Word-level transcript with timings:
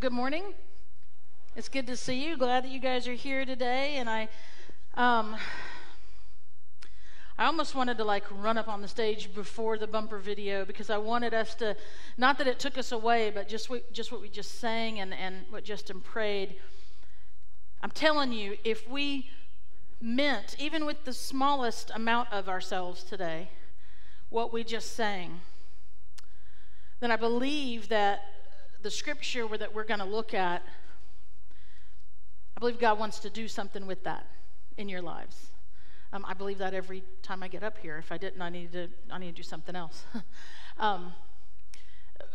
Well, 0.00 0.08
good 0.08 0.16
morning. 0.16 0.54
It's 1.54 1.68
good 1.68 1.86
to 1.88 1.94
see 1.94 2.24
you. 2.24 2.38
Glad 2.38 2.64
that 2.64 2.70
you 2.70 2.80
guys 2.80 3.06
are 3.06 3.12
here 3.12 3.44
today. 3.44 3.96
And 3.96 4.08
I, 4.08 4.28
um, 4.94 5.36
I 7.36 7.44
almost 7.44 7.74
wanted 7.74 7.98
to 7.98 8.04
like 8.04 8.24
run 8.30 8.56
up 8.56 8.66
on 8.66 8.80
the 8.80 8.88
stage 8.88 9.34
before 9.34 9.76
the 9.76 9.86
bumper 9.86 10.18
video 10.18 10.64
because 10.64 10.88
I 10.88 10.96
wanted 10.96 11.34
us 11.34 11.54
to, 11.56 11.76
not 12.16 12.38
that 12.38 12.46
it 12.46 12.58
took 12.58 12.78
us 12.78 12.92
away, 12.92 13.28
but 13.28 13.46
just 13.46 13.68
what, 13.68 13.92
just 13.92 14.10
what 14.10 14.22
we 14.22 14.30
just 14.30 14.58
sang 14.58 15.00
and, 15.00 15.12
and 15.12 15.44
what 15.50 15.64
Justin 15.64 16.00
prayed. 16.00 16.56
I'm 17.82 17.90
telling 17.90 18.32
you, 18.32 18.56
if 18.64 18.88
we 18.88 19.28
meant, 20.00 20.56
even 20.58 20.86
with 20.86 21.04
the 21.04 21.12
smallest 21.12 21.90
amount 21.94 22.32
of 22.32 22.48
ourselves 22.48 23.04
today, 23.04 23.50
what 24.30 24.50
we 24.50 24.64
just 24.64 24.96
sang, 24.96 25.40
then 27.00 27.12
I 27.12 27.16
believe 27.16 27.90
that 27.90 28.22
the 28.82 28.90
scripture 28.90 29.46
that 29.58 29.74
we're 29.74 29.84
going 29.84 30.00
to 30.00 30.06
look 30.06 30.34
at, 30.34 30.62
I 32.56 32.60
believe 32.60 32.78
God 32.78 32.98
wants 32.98 33.18
to 33.20 33.30
do 33.30 33.48
something 33.48 33.86
with 33.86 34.04
that 34.04 34.26
in 34.76 34.88
your 34.88 35.02
lives. 35.02 35.50
Um, 36.12 36.24
I 36.26 36.34
believe 36.34 36.58
that 36.58 36.74
every 36.74 37.02
time 37.22 37.42
I 37.42 37.48
get 37.48 37.62
up 37.62 37.78
here. 37.78 37.96
If 37.98 38.10
I 38.10 38.18
didn't, 38.18 38.42
I 38.42 38.48
need 38.48 38.72
to 38.72 38.88
I 39.10 39.18
need 39.18 39.36
to 39.36 39.42
do 39.42 39.42
something 39.42 39.76
else. 39.76 40.04
um, 40.78 41.12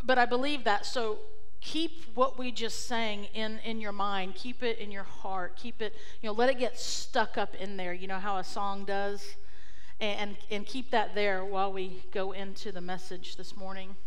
but 0.03 0.17
I 0.17 0.25
believe 0.25 0.63
that. 0.63 0.85
So 0.85 1.17
keep 1.59 2.05
what 2.15 2.39
we 2.39 2.51
just 2.51 2.87
sang 2.87 3.25
in 3.33 3.59
in 3.65 3.81
your 3.81 3.91
mind. 3.91 4.35
Keep 4.35 4.63
it 4.63 4.79
in 4.79 4.91
your 4.91 5.03
heart. 5.03 5.57
Keep 5.57 5.81
it. 5.81 5.93
You 6.21 6.29
know, 6.29 6.33
let 6.33 6.49
it 6.49 6.57
get 6.57 6.79
stuck 6.79 7.37
up 7.37 7.53
in 7.55 7.75
there. 7.75 7.93
You 7.93 8.07
know 8.07 8.19
how 8.19 8.37
a 8.37 8.43
song 8.43 8.85
does, 8.85 9.35
and 9.99 10.37
and 10.49 10.65
keep 10.65 10.91
that 10.91 11.13
there 11.13 11.43
while 11.43 11.73
we 11.73 12.03
go 12.13 12.31
into 12.31 12.71
the 12.71 12.81
message 12.81 13.35
this 13.35 13.57
morning. 13.57 13.97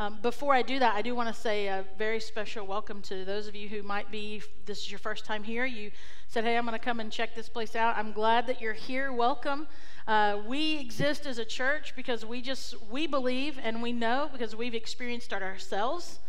Um, 0.00 0.16
before 0.22 0.54
I 0.54 0.62
do 0.62 0.78
that, 0.78 0.94
I 0.94 1.02
do 1.02 1.14
want 1.14 1.28
to 1.28 1.38
say 1.38 1.66
a 1.66 1.84
very 1.98 2.20
special 2.20 2.66
welcome 2.66 3.02
to 3.02 3.22
those 3.26 3.46
of 3.46 3.54
you 3.54 3.68
who 3.68 3.82
might 3.82 4.10
be, 4.10 4.40
this 4.64 4.78
is 4.78 4.90
your 4.90 4.98
first 4.98 5.26
time 5.26 5.42
here. 5.42 5.66
You 5.66 5.90
said, 6.26 6.42
hey, 6.44 6.56
I'm 6.56 6.64
going 6.64 6.72
to 6.72 6.82
come 6.82 7.00
and 7.00 7.12
check 7.12 7.34
this 7.34 7.50
place 7.50 7.76
out. 7.76 7.98
I'm 7.98 8.12
glad 8.12 8.46
that 8.46 8.62
you're 8.62 8.72
here. 8.72 9.12
Welcome. 9.12 9.66
Uh, 10.06 10.38
we 10.46 10.78
exist 10.78 11.26
as 11.26 11.36
a 11.36 11.44
church 11.44 11.92
because 11.94 12.24
we 12.24 12.40
just, 12.40 12.76
we 12.90 13.06
believe 13.06 13.58
and 13.62 13.82
we 13.82 13.92
know 13.92 14.30
because 14.32 14.56
we've 14.56 14.74
experienced 14.74 15.34
it 15.34 15.42
ourselves 15.42 16.20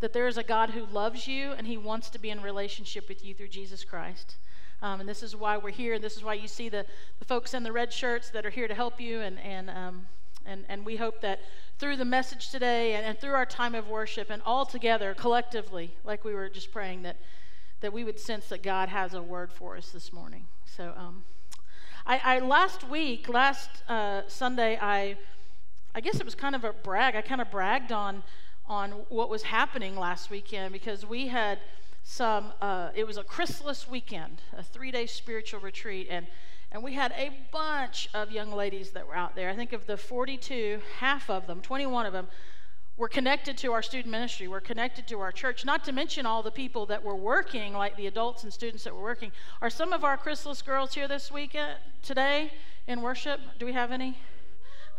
that 0.00 0.12
there 0.12 0.26
is 0.26 0.36
a 0.36 0.42
God 0.42 0.70
who 0.70 0.84
loves 0.86 1.28
you 1.28 1.52
and 1.52 1.68
he 1.68 1.76
wants 1.76 2.10
to 2.10 2.18
be 2.18 2.30
in 2.30 2.42
relationship 2.42 3.08
with 3.08 3.24
you 3.24 3.34
through 3.34 3.50
Jesus 3.50 3.84
Christ. 3.84 4.34
Um, 4.82 4.98
and 4.98 5.08
this 5.08 5.22
is 5.22 5.36
why 5.36 5.58
we're 5.58 5.70
here. 5.70 5.94
And 5.94 6.02
this 6.02 6.16
is 6.16 6.24
why 6.24 6.34
you 6.34 6.48
see 6.48 6.68
the, 6.68 6.84
the 7.20 7.24
folks 7.24 7.54
in 7.54 7.62
the 7.62 7.70
red 7.70 7.92
shirts 7.92 8.30
that 8.30 8.44
are 8.44 8.50
here 8.50 8.66
to 8.66 8.74
help 8.74 9.00
you. 9.00 9.20
And, 9.20 9.38
and, 9.38 9.70
um, 9.70 10.06
and, 10.46 10.64
and 10.68 10.84
we 10.84 10.96
hope 10.96 11.20
that 11.20 11.40
through 11.78 11.96
the 11.96 12.04
message 12.04 12.50
today 12.50 12.94
and, 12.94 13.04
and 13.04 13.18
through 13.18 13.34
our 13.34 13.46
time 13.46 13.74
of 13.74 13.88
worship 13.88 14.30
and 14.30 14.42
all 14.44 14.64
together, 14.64 15.14
collectively, 15.14 15.94
like 16.04 16.24
we 16.24 16.34
were 16.34 16.48
just 16.48 16.72
praying, 16.72 17.02
that, 17.02 17.16
that 17.80 17.92
we 17.92 18.04
would 18.04 18.18
sense 18.18 18.48
that 18.48 18.62
God 18.62 18.88
has 18.88 19.14
a 19.14 19.22
word 19.22 19.52
for 19.52 19.76
us 19.76 19.90
this 19.90 20.12
morning. 20.12 20.46
So, 20.64 20.92
um, 20.96 21.24
I, 22.06 22.20
I, 22.24 22.38
last 22.40 22.88
week, 22.88 23.28
last 23.28 23.68
uh, 23.88 24.22
Sunday, 24.26 24.78
I, 24.80 25.16
I 25.94 26.00
guess 26.00 26.16
it 26.16 26.24
was 26.24 26.34
kind 26.34 26.54
of 26.54 26.64
a 26.64 26.72
brag. 26.72 27.14
I 27.14 27.22
kind 27.22 27.40
of 27.40 27.50
bragged 27.50 27.92
on, 27.92 28.22
on 28.66 28.90
what 29.08 29.28
was 29.28 29.44
happening 29.44 29.96
last 29.96 30.30
weekend 30.30 30.72
because 30.72 31.06
we 31.06 31.28
had 31.28 31.58
some. 32.02 32.52
Uh, 32.60 32.90
it 32.94 33.06
was 33.06 33.16
a 33.16 33.22
chrysalis 33.22 33.88
weekend, 33.88 34.42
a 34.56 34.62
three-day 34.62 35.06
spiritual 35.06 35.60
retreat, 35.60 36.08
and 36.10 36.26
and 36.72 36.82
we 36.82 36.94
had 36.94 37.12
a 37.12 37.30
bunch 37.52 38.08
of 38.14 38.32
young 38.32 38.50
ladies 38.50 38.90
that 38.92 39.06
were 39.06 39.14
out 39.14 39.36
there. 39.36 39.50
I 39.50 39.54
think 39.54 39.74
of 39.74 39.86
the 39.86 39.98
42, 39.98 40.80
half 40.98 41.28
of 41.28 41.46
them, 41.46 41.60
21 41.60 42.06
of 42.06 42.14
them, 42.14 42.28
were 42.96 43.08
connected 43.08 43.58
to 43.58 43.72
our 43.72 43.82
student 43.82 44.10
ministry, 44.10 44.48
were 44.48 44.60
connected 44.60 45.06
to 45.08 45.20
our 45.20 45.30
church, 45.32 45.64
not 45.64 45.84
to 45.84 45.92
mention 45.92 46.24
all 46.24 46.42
the 46.42 46.50
people 46.50 46.86
that 46.86 47.02
were 47.02 47.14
working, 47.14 47.74
like 47.74 47.96
the 47.96 48.06
adults 48.06 48.42
and 48.42 48.52
students 48.52 48.84
that 48.84 48.94
were 48.94 49.02
working. 49.02 49.32
Are 49.60 49.70
some 49.70 49.92
of 49.92 50.02
our 50.02 50.16
Chrysalis 50.16 50.62
girls 50.62 50.94
here 50.94 51.06
this 51.06 51.30
week, 51.30 51.54
uh, 51.54 51.74
today, 52.02 52.52
in 52.86 53.02
worship? 53.02 53.40
Do 53.58 53.66
we 53.66 53.72
have 53.72 53.92
any? 53.92 54.16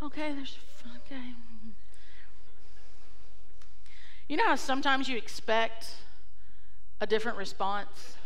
Okay, 0.02 0.34
there's, 0.34 0.58
okay. 1.06 1.34
You 4.28 4.38
know 4.38 4.48
how 4.48 4.56
sometimes 4.56 5.10
you 5.10 5.18
expect 5.18 5.96
a 7.02 7.08
different 7.08 7.38
response? 7.38 8.18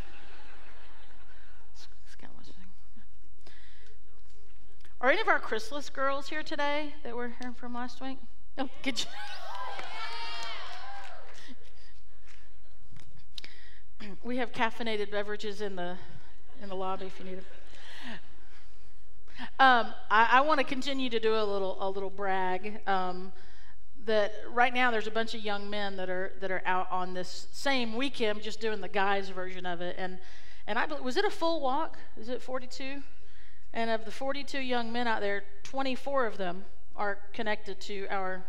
Are 4.99 5.11
any 5.11 5.21
of 5.21 5.27
our 5.27 5.37
chrysalis 5.37 5.91
girls 5.91 6.27
here 6.29 6.41
today 6.41 6.95
that 7.03 7.15
were 7.15 7.31
here 7.39 7.53
from 7.53 7.75
last 7.75 8.01
week? 8.01 8.17
Oh, 8.57 8.67
good 8.81 8.95
job. 8.95 9.11
we 14.23 14.37
have 14.37 14.51
caffeinated 14.51 15.11
beverages 15.11 15.61
in 15.61 15.75
the 15.75 15.97
in 16.63 16.69
the 16.69 16.75
lobby 16.75 17.05
if 17.05 17.19
you 17.19 17.25
need 17.25 17.37
them. 17.37 17.45
Um, 19.59 19.93
I, 20.09 20.29
I 20.31 20.41
want 20.41 20.61
to 20.61 20.63
continue 20.63 21.11
to 21.11 21.19
do 21.19 21.35
a 21.35 21.45
little 21.45 21.77
a 21.79 21.87
little 21.87 22.09
brag. 22.09 22.79
Um, 22.87 23.31
that 24.05 24.33
right 24.51 24.73
now 24.73 24.89
there's 24.89 25.05
a 25.05 25.11
bunch 25.11 25.35
of 25.35 25.41
young 25.41 25.69
men 25.69 25.95
that 25.97 26.09
are 26.09 26.33
that 26.39 26.49
are 26.49 26.63
out 26.65 26.91
on 26.91 27.13
this 27.13 27.47
same 27.51 27.95
weekend, 27.95 28.41
just 28.41 28.59
doing 28.59 28.81
the 28.81 28.87
guys 28.87 29.29
version 29.29 29.67
of 29.67 29.79
it. 29.79 29.95
And 29.99 30.17
and 30.65 30.79
I 30.79 30.85
was 30.85 31.17
it 31.17 31.25
a 31.25 31.29
full 31.29 31.61
walk? 31.61 31.99
Is 32.19 32.29
it 32.29 32.41
42? 32.41 33.03
And 33.73 33.89
of 33.89 34.05
the 34.05 34.11
42 34.11 34.59
young 34.59 34.91
men 34.91 35.07
out 35.07 35.21
there, 35.21 35.43
24 35.63 36.25
of 36.25 36.37
them 36.37 36.65
are 36.95 37.19
connected 37.33 37.79
to 37.81 38.07
our, 38.09 38.43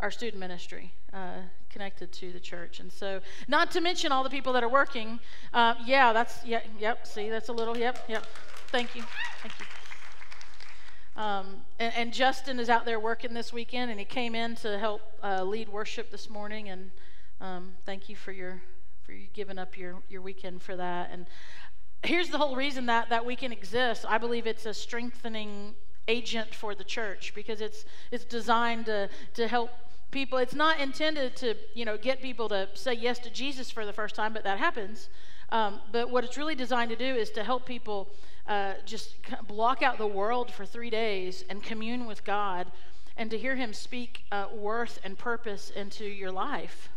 our 0.00 0.10
student 0.10 0.40
ministry, 0.40 0.92
uh, 1.12 1.38
connected 1.68 2.12
to 2.12 2.32
the 2.32 2.40
church. 2.40 2.80
And 2.80 2.90
so, 2.90 3.20
not 3.48 3.70
to 3.72 3.80
mention 3.80 4.12
all 4.12 4.24
the 4.24 4.30
people 4.30 4.52
that 4.54 4.62
are 4.62 4.68
working. 4.68 5.20
Uh, 5.52 5.74
yeah, 5.84 6.12
that's, 6.12 6.44
yeah, 6.44 6.60
yep, 6.78 7.06
see, 7.06 7.28
that's 7.28 7.48
a 7.48 7.52
little, 7.52 7.76
yep, 7.76 8.04
yep. 8.08 8.26
Thank 8.68 8.96
you. 8.96 9.02
Thank 9.42 9.54
you. 9.60 9.66
Um, 11.14 11.56
and, 11.78 11.92
and, 11.94 12.12
Justin 12.12 12.58
is 12.58 12.70
out 12.70 12.86
there 12.86 12.98
working 12.98 13.34
this 13.34 13.52
weekend, 13.52 13.90
and 13.90 14.00
he 14.00 14.06
came 14.06 14.34
in 14.34 14.54
to 14.56 14.78
help 14.78 15.02
uh, 15.22 15.44
lead 15.44 15.68
worship 15.68 16.10
this 16.10 16.30
morning. 16.30 16.70
And 16.70 16.90
um, 17.38 17.74
thank 17.84 18.08
you 18.08 18.16
for 18.16 18.32
your 18.32 18.62
for 19.02 19.12
you 19.12 19.26
giving 19.34 19.58
up 19.58 19.76
your 19.76 19.96
your 20.08 20.22
weekend 20.22 20.62
for 20.62 20.74
that. 20.76 21.10
And 21.12 21.26
here's 22.04 22.30
the 22.30 22.38
whole 22.38 22.56
reason 22.56 22.86
that 22.86 23.08
that 23.10 23.24
we 23.24 23.36
can 23.36 23.52
exist. 23.52 24.04
I 24.08 24.18
believe 24.18 24.46
it's 24.46 24.66
a 24.66 24.74
strengthening 24.74 25.74
agent 26.08 26.54
for 26.54 26.74
the 26.74 26.84
church 26.84 27.32
because 27.34 27.60
it's 27.60 27.84
it's 28.10 28.24
designed 28.24 28.86
to 28.86 29.08
to 29.34 29.48
help 29.48 29.70
people. 30.10 30.38
It's 30.38 30.54
not 30.54 30.80
intended 30.80 31.36
to 31.36 31.54
you 31.74 31.84
know 31.84 31.96
get 31.96 32.20
people 32.20 32.48
to 32.48 32.68
say 32.74 32.94
yes 32.94 33.18
to 33.20 33.30
Jesus 33.30 33.70
for 33.70 33.86
the 33.86 33.92
first 33.92 34.14
time, 34.14 34.32
but 34.32 34.44
that 34.44 34.58
happens. 34.58 35.08
Um, 35.50 35.80
but 35.92 36.10
what 36.10 36.24
it's 36.24 36.38
really 36.38 36.54
designed 36.54 36.90
to 36.90 36.96
do 36.96 37.14
is 37.14 37.30
to 37.32 37.44
help 37.44 37.66
people 37.66 38.08
uh, 38.46 38.74
just 38.86 39.16
block 39.46 39.82
out 39.82 39.98
the 39.98 40.06
world 40.06 40.50
for 40.50 40.64
three 40.64 40.88
days 40.88 41.44
and 41.50 41.62
commune 41.62 42.06
with 42.06 42.24
God, 42.24 42.72
and 43.16 43.30
to 43.30 43.38
hear 43.38 43.56
Him 43.56 43.72
speak 43.72 44.24
uh, 44.32 44.46
worth 44.52 44.98
and 45.04 45.18
purpose 45.18 45.70
into 45.70 46.04
your 46.04 46.32
life 46.32 46.88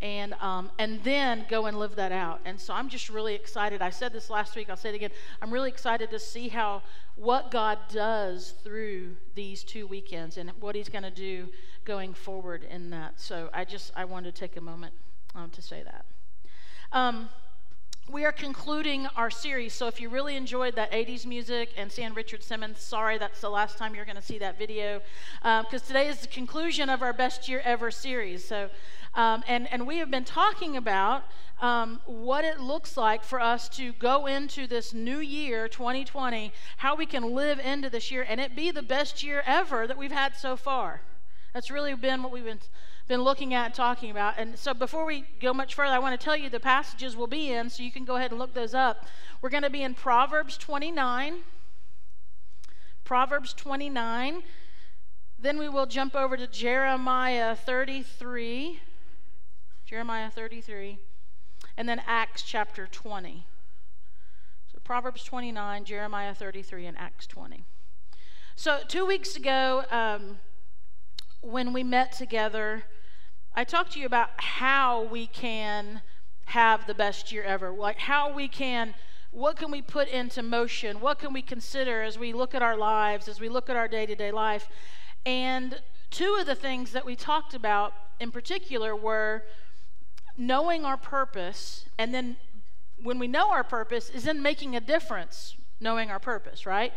and 0.00 0.34
um, 0.34 0.70
and 0.78 1.02
then 1.04 1.46
go 1.48 1.66
and 1.66 1.78
live 1.78 1.96
that 1.96 2.12
out. 2.12 2.40
And 2.44 2.60
so 2.60 2.74
I'm 2.74 2.88
just 2.88 3.08
really 3.08 3.34
excited. 3.34 3.80
I 3.80 3.90
said 3.90 4.12
this 4.12 4.30
last 4.30 4.56
week. 4.56 4.68
I'll 4.68 4.76
say 4.76 4.90
it 4.90 4.94
again. 4.94 5.10
I'm 5.40 5.52
really 5.52 5.68
excited 5.68 6.10
to 6.10 6.18
see 6.18 6.48
how 6.48 6.82
what 7.16 7.50
God 7.50 7.78
does 7.90 8.54
through 8.62 9.16
these 9.34 9.64
two 9.64 9.86
weekends 9.86 10.36
and 10.36 10.50
what 10.60 10.74
He's 10.74 10.88
going 10.88 11.04
to 11.04 11.10
do 11.10 11.48
going 11.84 12.12
forward 12.14 12.66
in 12.70 12.90
that. 12.90 13.20
So 13.20 13.50
I 13.52 13.64
just 13.64 13.92
I 13.96 14.04
wanted 14.04 14.34
to 14.34 14.40
take 14.40 14.56
a 14.56 14.60
moment 14.60 14.94
um, 15.34 15.50
to 15.50 15.62
say 15.62 15.82
that. 15.82 16.04
Um, 16.92 17.28
we 18.10 18.24
are 18.24 18.32
concluding 18.32 19.06
our 19.16 19.30
series. 19.30 19.72
So 19.72 19.86
if 19.86 20.00
you 20.00 20.08
really 20.08 20.36
enjoyed 20.36 20.76
that 20.76 20.92
80s 20.92 21.24
music 21.24 21.70
and 21.76 21.90
Sam 21.90 22.14
Richard 22.14 22.42
Simmons, 22.42 22.80
sorry, 22.80 23.16
that's 23.18 23.40
the 23.40 23.48
last 23.48 23.78
time 23.78 23.94
you're 23.94 24.04
going 24.04 24.16
to 24.16 24.22
see 24.22 24.38
that 24.38 24.58
video. 24.58 25.00
Because 25.42 25.82
um, 25.82 25.86
today 25.86 26.08
is 26.08 26.20
the 26.20 26.28
conclusion 26.28 26.90
of 26.90 27.02
our 27.02 27.12
Best 27.12 27.48
Year 27.48 27.62
Ever 27.64 27.90
series. 27.90 28.44
So 28.46 28.68
um, 29.14 29.44
and, 29.46 29.72
and 29.72 29.86
we 29.86 29.98
have 29.98 30.10
been 30.10 30.24
talking 30.24 30.76
about 30.76 31.24
um, 31.60 32.00
what 32.04 32.44
it 32.44 32.60
looks 32.60 32.96
like 32.96 33.22
for 33.22 33.40
us 33.40 33.68
to 33.70 33.92
go 33.92 34.26
into 34.26 34.66
this 34.66 34.92
new 34.92 35.18
year, 35.18 35.68
2020, 35.68 36.52
how 36.78 36.96
we 36.96 37.06
can 37.06 37.32
live 37.32 37.60
into 37.60 37.88
this 37.88 38.10
year 38.10 38.26
and 38.28 38.40
it 38.40 38.56
be 38.56 38.70
the 38.70 38.82
best 38.82 39.22
year 39.22 39.42
ever 39.46 39.86
that 39.86 39.96
we've 39.96 40.12
had 40.12 40.36
so 40.36 40.56
far. 40.56 41.02
That's 41.52 41.70
really 41.70 41.94
been 41.94 42.22
what 42.24 42.32
we've 42.32 42.44
been, 42.44 42.58
been 43.06 43.22
looking 43.22 43.54
at 43.54 43.74
talking 43.74 44.10
about. 44.10 44.34
And 44.38 44.58
so 44.58 44.74
before 44.74 45.04
we 45.04 45.24
go 45.40 45.52
much 45.52 45.74
further, 45.74 45.94
I 45.94 45.98
want 45.98 46.18
to 46.18 46.24
tell 46.24 46.36
you 46.36 46.48
the 46.48 46.60
passages 46.60 47.16
we'll 47.16 47.26
be 47.26 47.52
in 47.52 47.68
so 47.70 47.82
you 47.82 47.92
can 47.92 48.04
go 48.04 48.16
ahead 48.16 48.30
and 48.30 48.38
look 48.38 48.54
those 48.54 48.74
up. 48.74 49.06
We're 49.42 49.50
going 49.50 49.62
to 49.62 49.70
be 49.70 49.82
in 49.82 49.94
Proverbs 49.94 50.56
29. 50.56 51.40
Proverbs 53.04 53.52
29. 53.52 54.42
Then 55.38 55.58
we 55.58 55.68
will 55.68 55.86
jump 55.86 56.14
over 56.14 56.36
to 56.36 56.46
Jeremiah 56.46 57.54
33. 57.54 58.80
Jeremiah 59.86 60.30
33, 60.30 60.98
and 61.76 61.88
then 61.88 62.00
Acts 62.06 62.42
chapter 62.42 62.88
20. 62.90 63.46
So 64.72 64.78
Proverbs 64.82 65.22
29, 65.24 65.84
Jeremiah 65.84 66.34
33, 66.34 66.86
and 66.86 66.98
Acts 66.98 67.26
20. 67.26 67.64
So 68.56 68.80
two 68.88 69.04
weeks 69.04 69.36
ago, 69.36 69.84
um, 69.90 70.38
when 71.42 71.74
we 71.74 71.82
met 71.82 72.12
together, 72.12 72.84
I 73.56 73.62
talked 73.62 73.92
to 73.92 74.00
you 74.00 74.06
about 74.06 74.30
how 74.38 75.04
we 75.04 75.28
can 75.28 76.02
have 76.46 76.86
the 76.86 76.94
best 76.94 77.30
year 77.30 77.44
ever, 77.44 77.70
like 77.70 77.98
how 77.98 78.32
we 78.34 78.48
can 78.48 78.94
what 79.30 79.56
can 79.56 79.72
we 79.72 79.82
put 79.82 80.06
into 80.08 80.44
motion? 80.44 81.00
What 81.00 81.18
can 81.18 81.32
we 81.32 81.42
consider 81.42 82.02
as 82.02 82.16
we 82.16 82.32
look 82.32 82.54
at 82.54 82.62
our 82.62 82.76
lives, 82.76 83.26
as 83.26 83.40
we 83.40 83.48
look 83.48 83.68
at 83.68 83.74
our 83.74 83.88
day 83.88 84.06
to 84.06 84.14
day 84.14 84.30
life? 84.30 84.68
And 85.26 85.80
two 86.10 86.36
of 86.38 86.46
the 86.46 86.54
things 86.54 86.92
that 86.92 87.04
we 87.04 87.16
talked 87.16 87.52
about 87.52 87.94
in 88.20 88.30
particular 88.30 88.94
were 88.94 89.42
knowing 90.36 90.84
our 90.84 90.96
purpose, 90.96 91.84
and 91.98 92.14
then 92.14 92.36
when 93.02 93.18
we 93.18 93.26
know 93.26 93.50
our 93.50 93.64
purpose, 93.64 94.08
is 94.10 94.26
in 94.26 94.40
making 94.40 94.76
a 94.76 94.80
difference 94.80 95.56
knowing 95.84 96.10
our 96.10 96.18
purpose, 96.18 96.66
right? 96.66 96.92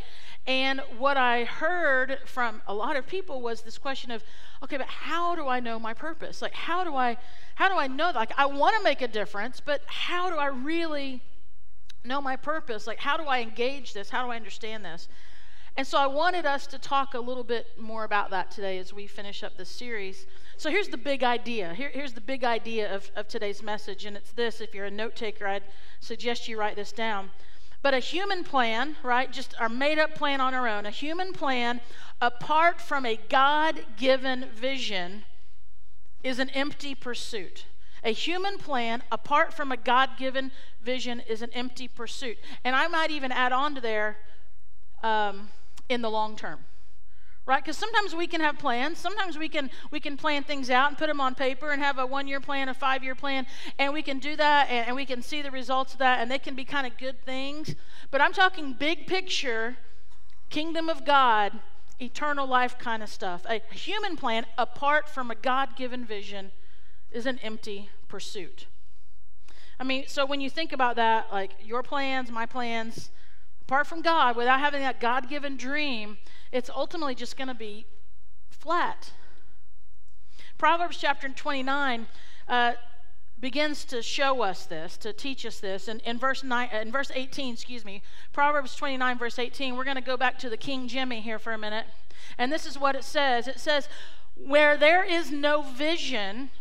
And 0.47 0.81
what 0.97 1.17
I 1.17 1.43
heard 1.43 2.17
from 2.25 2.63
a 2.65 2.73
lot 2.73 2.95
of 2.95 3.05
people 3.05 3.41
was 3.41 3.61
this 3.61 3.77
question 3.77 4.09
of, 4.09 4.23
okay, 4.63 4.77
but 4.77 4.87
how 4.87 5.35
do 5.35 5.47
I 5.47 5.59
know 5.59 5.77
my 5.79 5.93
purpose? 5.93 6.41
Like, 6.41 6.53
how 6.53 6.83
do 6.83 6.95
I, 6.95 7.17
how 7.53 7.69
do 7.69 7.75
I 7.75 7.85
know? 7.85 8.11
Like, 8.15 8.31
I 8.35 8.47
want 8.47 8.75
to 8.77 8.83
make 8.83 9.03
a 9.03 9.07
difference, 9.07 9.61
but 9.63 9.81
how 9.85 10.31
do 10.31 10.37
I 10.37 10.47
really 10.47 11.21
know 12.07 12.21
my 12.21 12.35
purpose. 12.35 12.87
Like, 12.87 12.99
how 12.99 13.17
do 13.17 13.23
I 13.23 13.41
engage 13.41 13.93
this? 13.93 14.09
How 14.09 14.25
do 14.25 14.31
I 14.31 14.35
understand 14.35 14.83
this? 14.83 15.07
And 15.75 15.85
so 15.85 15.99
I 15.99 16.07
wanted 16.07 16.47
us 16.47 16.65
to 16.67 16.79
talk 16.79 17.13
a 17.13 17.19
little 17.19 17.43
bit 17.43 17.67
more 17.79 18.03
about 18.03 18.31
that 18.31 18.49
today 18.49 18.79
as 18.79 18.93
we 18.93 19.05
finish 19.05 19.43
up 19.43 19.57
this 19.57 19.69
series. 19.69 20.25
So 20.57 20.71
here's 20.71 20.87
the 20.87 20.97
big 20.97 21.23
idea. 21.23 21.73
Here, 21.75 21.91
here's 21.93 22.13
the 22.13 22.21
big 22.21 22.43
idea 22.43 22.93
of, 22.93 23.11
of 23.15 23.27
today's 23.27 23.61
message, 23.61 24.05
and 24.05 24.17
it's 24.17 24.31
this. 24.31 24.59
If 24.59 24.73
you're 24.73 24.85
a 24.85 24.91
note 24.91 25.15
taker, 25.15 25.45
I'd 25.45 25.63
suggest 25.99 26.47
you 26.47 26.59
write 26.59 26.75
this 26.75 26.91
down. 26.91 27.29
But 27.81 27.93
a 27.93 27.99
human 27.99 28.43
plan, 28.43 28.95
right, 29.03 29.31
just 29.31 29.53
our 29.59 29.69
made 29.69 29.99
up 29.99 30.15
plan 30.15 30.41
on 30.41 30.53
our 30.53 30.67
own, 30.67 30.85
a 30.85 30.91
human 30.91 31.33
plan 31.33 31.79
apart 32.21 32.81
from 32.81 33.05
a 33.05 33.19
God 33.29 33.81
given 33.97 34.49
vision 34.53 35.23
is 36.23 36.39
an 36.39 36.49
empty 36.49 36.95
pursuit. 36.95 37.65
A 38.03 38.11
human 38.11 38.57
plan 38.57 39.03
apart 39.11 39.53
from 39.53 39.71
a 39.71 39.77
God 39.77 40.11
given 40.17 40.51
vision 40.81 41.21
is 41.27 41.41
an 41.41 41.49
empty 41.53 41.87
pursuit. 41.87 42.37
And 42.63 42.75
I 42.75 42.87
might 42.87 43.11
even 43.11 43.31
add 43.31 43.51
on 43.51 43.75
to 43.75 43.81
there 43.81 44.17
um, 45.03 45.49
in 45.89 46.01
the 46.01 46.09
long 46.09 46.35
term. 46.35 46.59
Right? 47.47 47.63
Because 47.63 47.77
sometimes 47.77 48.13
we 48.13 48.27
can 48.27 48.41
have 48.41 48.59
plans. 48.59 48.99
Sometimes 48.99 49.37
we 49.37 49.47
can 49.47 49.71
we 49.89 50.01
can 50.01 50.17
plan 50.17 50.43
things 50.43 50.69
out 50.69 50.89
and 50.89 50.97
put 50.97 51.07
them 51.07 51.21
on 51.21 51.33
paper 51.33 51.71
and 51.71 51.81
have 51.81 51.97
a 51.97 52.05
one 52.05 52.27
year 52.27 52.41
plan, 52.41 52.67
a 52.67 52.73
five 52.73 53.05
year 53.05 53.15
plan, 53.15 53.47
and 53.79 53.93
we 53.93 54.01
can 54.01 54.19
do 54.19 54.35
that 54.35 54.69
and, 54.69 54.87
and 54.87 54.95
we 54.97 55.05
can 55.05 55.21
see 55.21 55.41
the 55.41 55.49
results 55.49 55.93
of 55.93 55.99
that, 55.99 56.19
and 56.19 56.29
they 56.29 56.39
can 56.39 56.55
be 56.55 56.65
kind 56.65 56.85
of 56.85 56.97
good 56.97 57.23
things. 57.23 57.73
But 58.11 58.21
I'm 58.21 58.33
talking 58.33 58.73
big 58.73 59.07
picture, 59.07 59.77
kingdom 60.49 60.89
of 60.89 61.05
God, 61.05 61.53
eternal 62.01 62.45
life 62.45 62.77
kind 62.77 63.01
of 63.01 63.07
stuff. 63.07 63.45
A 63.47 63.61
human 63.73 64.17
plan 64.17 64.45
apart 64.57 65.07
from 65.07 65.31
a 65.31 65.35
God 65.35 65.77
given 65.77 66.03
vision 66.03 66.51
is 67.13 67.25
an 67.25 67.39
empty 67.39 67.89
pursuit. 68.09 68.67
I 69.79 69.85
mean, 69.85 70.05
so 70.07 70.25
when 70.25 70.41
you 70.41 70.49
think 70.49 70.73
about 70.73 70.97
that, 70.97 71.31
like 71.31 71.51
your 71.63 71.81
plans, 71.81 72.29
my 72.29 72.45
plans, 72.45 73.09
apart 73.67 73.85
from 73.85 74.01
God, 74.01 74.37
without 74.37 74.61
having 74.61 74.79
that 74.79 75.01
God 75.01 75.27
given 75.27 75.57
dream, 75.57 76.17
it's 76.53 76.69
ultimately 76.69 77.13
just 77.13 77.35
going 77.35 77.49
to 77.49 77.53
be 77.53 77.85
flat. 78.49 79.11
Proverbs 80.57 80.97
chapter 80.97 81.27
29 81.27 82.07
uh, 82.47 82.73
begins 83.41 83.83
to 83.83 84.01
show 84.01 84.41
us 84.41 84.65
this, 84.65 84.95
to 84.95 85.11
teach 85.11 85.45
us 85.45 85.59
this. 85.59 85.89
And 85.89 85.99
in 86.03 86.17
verse, 86.17 86.45
nine, 86.45 86.69
in 86.69 86.93
verse 86.93 87.11
18, 87.13 87.55
excuse 87.55 87.83
me, 87.83 88.01
Proverbs 88.31 88.73
29, 88.73 89.17
verse 89.17 89.37
18, 89.37 89.75
we're 89.75 89.83
going 89.83 89.97
to 89.97 90.01
go 90.01 90.15
back 90.15 90.39
to 90.39 90.49
the 90.49 90.55
King 90.55 90.87
Jimmy 90.87 91.19
here 91.19 91.37
for 91.37 91.51
a 91.51 91.57
minute. 91.57 91.87
And 92.37 92.49
this 92.49 92.65
is 92.65 92.79
what 92.79 92.95
it 92.95 93.03
says 93.03 93.49
it 93.49 93.59
says, 93.59 93.89
Where 94.37 94.77
there 94.77 95.03
is 95.03 95.29
no 95.29 95.61
vision, 95.61 96.51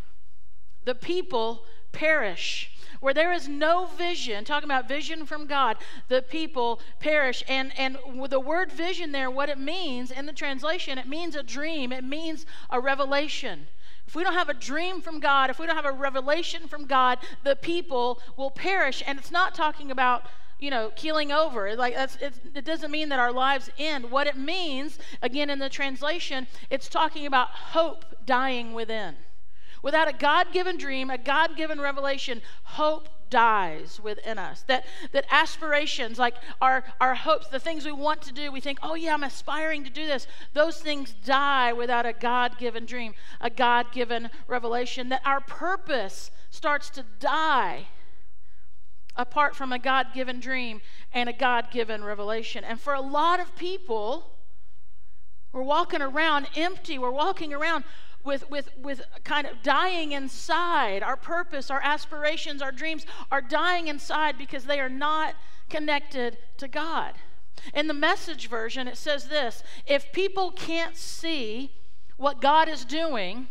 the 0.84 0.96
people 0.96 1.62
perish. 1.96 2.70
Where 3.00 3.14
there 3.14 3.32
is 3.32 3.46
no 3.46 3.86
vision, 3.86 4.44
talking 4.44 4.68
about 4.68 4.88
vision 4.88 5.26
from 5.26 5.46
God, 5.46 5.76
the 6.08 6.22
people 6.22 6.80
perish. 6.98 7.44
And, 7.48 7.72
and 7.78 7.98
the 8.28 8.40
word 8.40 8.72
vision 8.72 9.12
there, 9.12 9.30
what 9.30 9.48
it 9.48 9.58
means 9.58 10.10
in 10.10 10.26
the 10.26 10.32
translation, 10.32 10.98
it 10.98 11.06
means 11.06 11.36
a 11.36 11.42
dream, 11.42 11.92
it 11.92 12.04
means 12.04 12.46
a 12.70 12.80
revelation. 12.80 13.68
If 14.06 14.14
we 14.14 14.22
don't 14.22 14.34
have 14.34 14.48
a 14.48 14.54
dream 14.54 15.00
from 15.00 15.20
God, 15.20 15.50
if 15.50 15.58
we 15.58 15.66
don't 15.66 15.76
have 15.76 15.84
a 15.84 15.92
revelation 15.92 16.68
from 16.68 16.86
God, 16.86 17.18
the 17.44 17.56
people 17.56 18.20
will 18.36 18.50
perish. 18.50 19.02
And 19.06 19.18
it's 19.18 19.32
not 19.32 19.54
talking 19.54 19.90
about 19.90 20.26
you 20.58 20.70
know, 20.70 20.90
keeling 20.96 21.32
over. 21.32 21.76
Like 21.76 21.94
that's 21.94 22.16
it 22.16 22.64
doesn't 22.64 22.90
mean 22.90 23.10
that 23.10 23.18
our 23.18 23.32
lives 23.32 23.68
end. 23.78 24.10
What 24.10 24.26
it 24.26 24.38
means, 24.38 24.98
again 25.20 25.50
in 25.50 25.58
the 25.58 25.68
translation, 25.68 26.46
it's 26.70 26.88
talking 26.88 27.26
about 27.26 27.48
hope 27.48 28.04
dying 28.24 28.72
within. 28.72 29.16
Without 29.86 30.08
a 30.08 30.12
God 30.12 30.48
given 30.52 30.78
dream, 30.78 31.10
a 31.10 31.16
God 31.16 31.56
given 31.56 31.80
revelation, 31.80 32.42
hope 32.64 33.08
dies 33.30 34.00
within 34.02 34.36
us. 34.36 34.64
That, 34.66 34.84
that 35.12 35.26
aspirations, 35.30 36.18
like 36.18 36.34
our, 36.60 36.82
our 37.00 37.14
hopes, 37.14 37.46
the 37.46 37.60
things 37.60 37.84
we 37.84 37.92
want 37.92 38.20
to 38.22 38.32
do, 38.32 38.50
we 38.50 38.58
think, 38.58 38.80
oh, 38.82 38.96
yeah, 38.96 39.14
I'm 39.14 39.22
aspiring 39.22 39.84
to 39.84 39.90
do 39.90 40.04
this. 40.04 40.26
Those 40.54 40.80
things 40.80 41.14
die 41.24 41.72
without 41.72 42.04
a 42.04 42.12
God 42.12 42.58
given 42.58 42.84
dream, 42.84 43.14
a 43.40 43.48
God 43.48 43.92
given 43.92 44.28
revelation. 44.48 45.08
That 45.10 45.22
our 45.24 45.40
purpose 45.40 46.32
starts 46.50 46.90
to 46.90 47.04
die 47.20 47.86
apart 49.14 49.54
from 49.54 49.72
a 49.72 49.78
God 49.78 50.08
given 50.12 50.40
dream 50.40 50.80
and 51.12 51.28
a 51.28 51.32
God 51.32 51.70
given 51.70 52.02
revelation. 52.02 52.64
And 52.64 52.80
for 52.80 52.94
a 52.94 53.00
lot 53.00 53.38
of 53.38 53.54
people, 53.54 54.32
we're 55.52 55.62
walking 55.62 56.02
around 56.02 56.48
empty. 56.56 56.98
We're 56.98 57.12
walking 57.12 57.54
around 57.54 57.84
with, 58.26 58.50
with, 58.50 58.68
with 58.76 59.02
kind 59.24 59.46
of 59.46 59.62
dying 59.62 60.12
inside. 60.12 61.02
Our 61.02 61.16
purpose, 61.16 61.70
our 61.70 61.80
aspirations, 61.82 62.60
our 62.60 62.72
dreams 62.72 63.06
are 63.30 63.40
dying 63.40 63.86
inside 63.86 64.36
because 64.36 64.64
they 64.64 64.80
are 64.80 64.88
not 64.88 65.34
connected 65.70 66.36
to 66.58 66.68
God. 66.68 67.14
In 67.72 67.86
the 67.86 67.94
message 67.94 68.48
version, 68.48 68.86
it 68.86 68.98
says 68.98 69.28
this 69.28 69.62
if 69.86 70.12
people 70.12 70.50
can't 70.52 70.96
see 70.96 71.70
what 72.16 72.40
God 72.40 72.68
is 72.68 72.84
doing, 72.84 73.48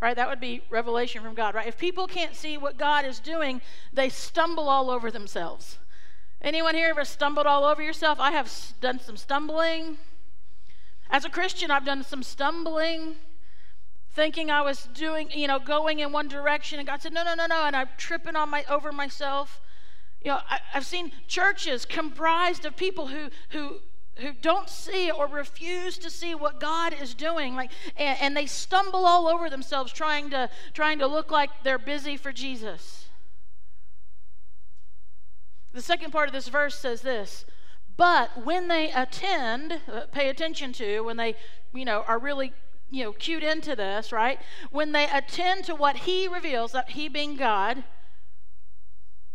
right, 0.00 0.16
that 0.16 0.28
would 0.28 0.40
be 0.40 0.62
revelation 0.70 1.22
from 1.22 1.34
God, 1.34 1.54
right? 1.54 1.66
If 1.66 1.76
people 1.76 2.06
can't 2.06 2.34
see 2.34 2.56
what 2.56 2.78
God 2.78 3.04
is 3.04 3.18
doing, 3.20 3.60
they 3.92 4.08
stumble 4.08 4.68
all 4.68 4.90
over 4.90 5.10
themselves. 5.10 5.78
Anyone 6.40 6.74
here 6.74 6.88
ever 6.88 7.04
stumbled 7.04 7.46
all 7.46 7.64
over 7.64 7.82
yourself? 7.82 8.18
I 8.18 8.32
have 8.32 8.50
done 8.80 8.98
some 8.98 9.16
stumbling. 9.16 9.98
As 11.08 11.24
a 11.24 11.30
Christian, 11.30 11.70
I've 11.70 11.84
done 11.84 12.02
some 12.02 12.22
stumbling 12.22 13.16
thinking 14.14 14.50
I 14.50 14.62
was 14.62 14.88
doing, 14.94 15.30
you 15.30 15.46
know, 15.46 15.58
going 15.58 16.00
in 16.00 16.12
one 16.12 16.28
direction, 16.28 16.78
and 16.78 16.86
God 16.86 17.00
said, 17.00 17.12
no, 17.12 17.24
no, 17.24 17.34
no, 17.34 17.46
no, 17.46 17.64
and 17.64 17.74
I'm 17.74 17.88
tripping 17.96 18.36
on 18.36 18.50
my 18.50 18.64
over 18.68 18.92
myself. 18.92 19.60
You 20.20 20.32
know, 20.32 20.40
I, 20.48 20.60
have 20.70 20.86
seen 20.86 21.12
churches 21.26 21.84
comprised 21.84 22.64
of 22.64 22.76
people 22.76 23.08
who 23.08 23.30
who 23.50 23.80
who 24.16 24.32
don't 24.42 24.68
see 24.68 25.10
or 25.10 25.26
refuse 25.26 25.96
to 25.98 26.10
see 26.10 26.34
what 26.34 26.60
God 26.60 26.94
is 27.00 27.14
doing, 27.14 27.56
like, 27.56 27.70
and, 27.96 28.18
and 28.20 28.36
they 28.36 28.44
stumble 28.46 29.06
all 29.06 29.26
over 29.26 29.48
themselves 29.48 29.92
trying 29.92 30.30
to 30.30 30.50
trying 30.74 30.98
to 30.98 31.06
look 31.06 31.30
like 31.30 31.50
they're 31.64 31.78
busy 31.78 32.16
for 32.16 32.32
Jesus. 32.32 33.06
The 35.72 35.80
second 35.80 36.10
part 36.10 36.28
of 36.28 36.34
this 36.34 36.48
verse 36.48 36.78
says 36.78 37.00
this. 37.00 37.46
But 37.96 38.44
when 38.44 38.68
they 38.68 38.90
attend, 38.92 39.80
uh, 39.90 40.02
pay 40.12 40.28
attention 40.28 40.72
to, 40.74 41.00
when 41.00 41.16
they, 41.16 41.34
you 41.72 41.84
know, 41.84 42.04
are 42.06 42.18
really 42.18 42.52
you 42.92 43.02
know, 43.02 43.12
cued 43.12 43.42
into 43.42 43.74
this, 43.74 44.12
right? 44.12 44.38
When 44.70 44.92
they 44.92 45.08
attend 45.08 45.64
to 45.64 45.74
what 45.74 45.96
He 45.96 46.28
reveals, 46.28 46.72
that 46.72 46.90
He 46.90 47.08
being 47.08 47.36
God. 47.36 47.82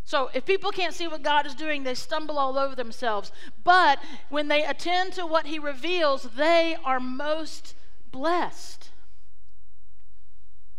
So 0.04 0.30
if 0.34 0.46
people 0.46 0.72
can't 0.72 0.94
see 0.94 1.08
what 1.08 1.24
God 1.24 1.48
is 1.48 1.56
doing, 1.56 1.84
they 1.84 1.96
stumble 1.96 2.38
all 2.38 2.58
over 2.58 2.76
themselves. 2.76 3.32
But 3.64 4.00
when 4.30 4.48
they 4.48 4.64
attend 4.64 5.14
to 5.14 5.26
what 5.26 5.48
He 5.48 5.58
reveals, 5.58 6.24
they 6.38 6.78
are 6.86 7.00
most 7.00 7.74
blessed. 8.12 8.92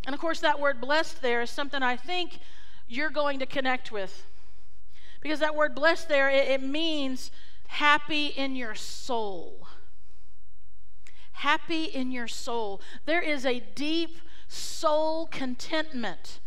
And 0.06 0.14
of 0.14 0.20
course, 0.20 0.38
that 0.40 0.60
word 0.60 0.80
blessed 0.80 1.20
there 1.20 1.42
is 1.42 1.50
something 1.50 1.82
I 1.82 1.96
think 1.96 2.38
you're 2.86 3.10
going 3.10 3.40
to 3.40 3.46
connect 3.46 3.90
with. 3.90 4.24
Because 5.20 5.40
that 5.40 5.56
word 5.56 5.74
blessed 5.74 6.08
there, 6.08 6.30
it, 6.30 6.46
it 6.46 6.62
means 6.62 7.32
happy 7.66 8.26
in 8.26 8.54
your 8.54 8.76
soul 8.76 9.66
happy 11.38 11.84
in 11.84 12.10
your 12.10 12.26
soul. 12.26 12.80
There 13.06 13.22
is 13.22 13.46
a 13.46 13.60
deep 13.74 14.18
soul 14.48 15.26
contentment, 15.26 16.40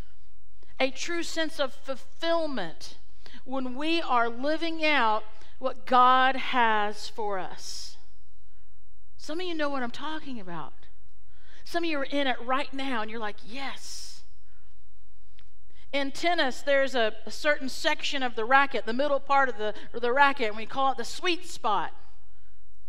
a 0.80 0.92
true 0.92 1.24
sense 1.24 1.60
of 1.60 1.74
fulfillment 1.74 2.98
when 3.46 3.76
we 3.76 4.02
are 4.02 4.30
living 4.30 4.84
out 4.84 5.24
what 5.60 5.86
God 5.86 6.36
has 6.36 7.08
for 7.08 7.40
us. 7.40 7.96
Some 9.18 9.40
of 9.40 9.46
you 9.46 9.54
know 9.54 9.70
what 9.70 9.84
I'm 9.84 9.92
talking 9.92 10.40
about. 10.40 10.74
Some 11.64 11.84
of 11.84 11.90
you 11.90 12.00
are 12.00 12.04
in 12.04 12.28
it 12.28 12.38
right 12.44 12.74
now 12.74 13.02
and 13.02 13.10
you're 13.10 13.20
like, 13.20 13.38
yes. 13.48 14.24
In 15.94 16.12
tennis, 16.12 16.62
there's 16.62 16.96
a, 16.96 17.14
a 17.26 17.32
certain 17.32 17.70
section 17.70 18.24
of 18.24 18.36
the 18.36 18.44
racket, 18.44 18.86
the 18.86 18.94
middle 18.94 19.20
part 19.20 19.48
of 19.48 19.58
the, 19.58 19.74
the 19.98 20.12
racket, 20.12 20.48
and 20.48 20.58
we 20.58 20.66
call 20.66 20.92
it 20.92 20.98
the 20.98 21.06
sweet 21.06 21.46
spot. 21.48 21.94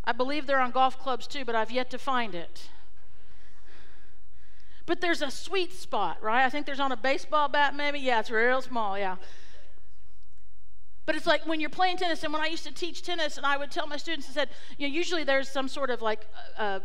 I 0.05 0.13
believe 0.13 0.47
they're 0.47 0.61
on 0.61 0.71
golf 0.71 0.99
clubs 0.99 1.27
too, 1.27 1.45
but 1.45 1.55
I've 1.55 1.71
yet 1.71 1.91
to 1.91 1.99
find 1.99 2.35
it. 2.35 2.69
But 4.85 5.01
there's 5.01 5.23
a 5.23 5.31
sweet 5.31 5.73
spot, 5.73 6.23
right? 6.23 6.45
I 6.45 6.51
think 6.51 6.67
there's 6.67 6.81
on 6.81 6.91
a 6.91 6.97
baseball 6.97 7.49
bat, 7.49 7.75
maybe. 7.75 8.01
Yeah, 8.01 8.21
it's 8.21 8.31
real 8.31 8.63
small, 8.63 8.99
yeah. 8.99 9.17
But 11.07 11.15
it's 11.15 11.27
like 11.27 11.47
when 11.47 11.61
you're 11.61 11.71
playing 11.71 11.99
tennis, 11.99 12.23
and 12.25 12.33
when 12.33 12.43
I 12.43 12.47
used 12.47 12.65
to 12.65 12.73
teach 12.73 13.03
tennis, 13.03 13.37
and 13.37 13.47
I 13.47 13.57
would 13.57 13.71
tell 13.71 13.87
my 13.87 13.97
students, 13.97 14.29
I 14.29 14.33
said, 14.33 14.49
you 14.79 14.89
know, 14.89 14.95
usually 14.95 15.25
there's 15.25 15.49
some 15.49 15.69
sort 15.69 15.91
of 15.91 16.03
like 16.03 16.27
uh, 16.59 16.63
uh, 16.63 16.81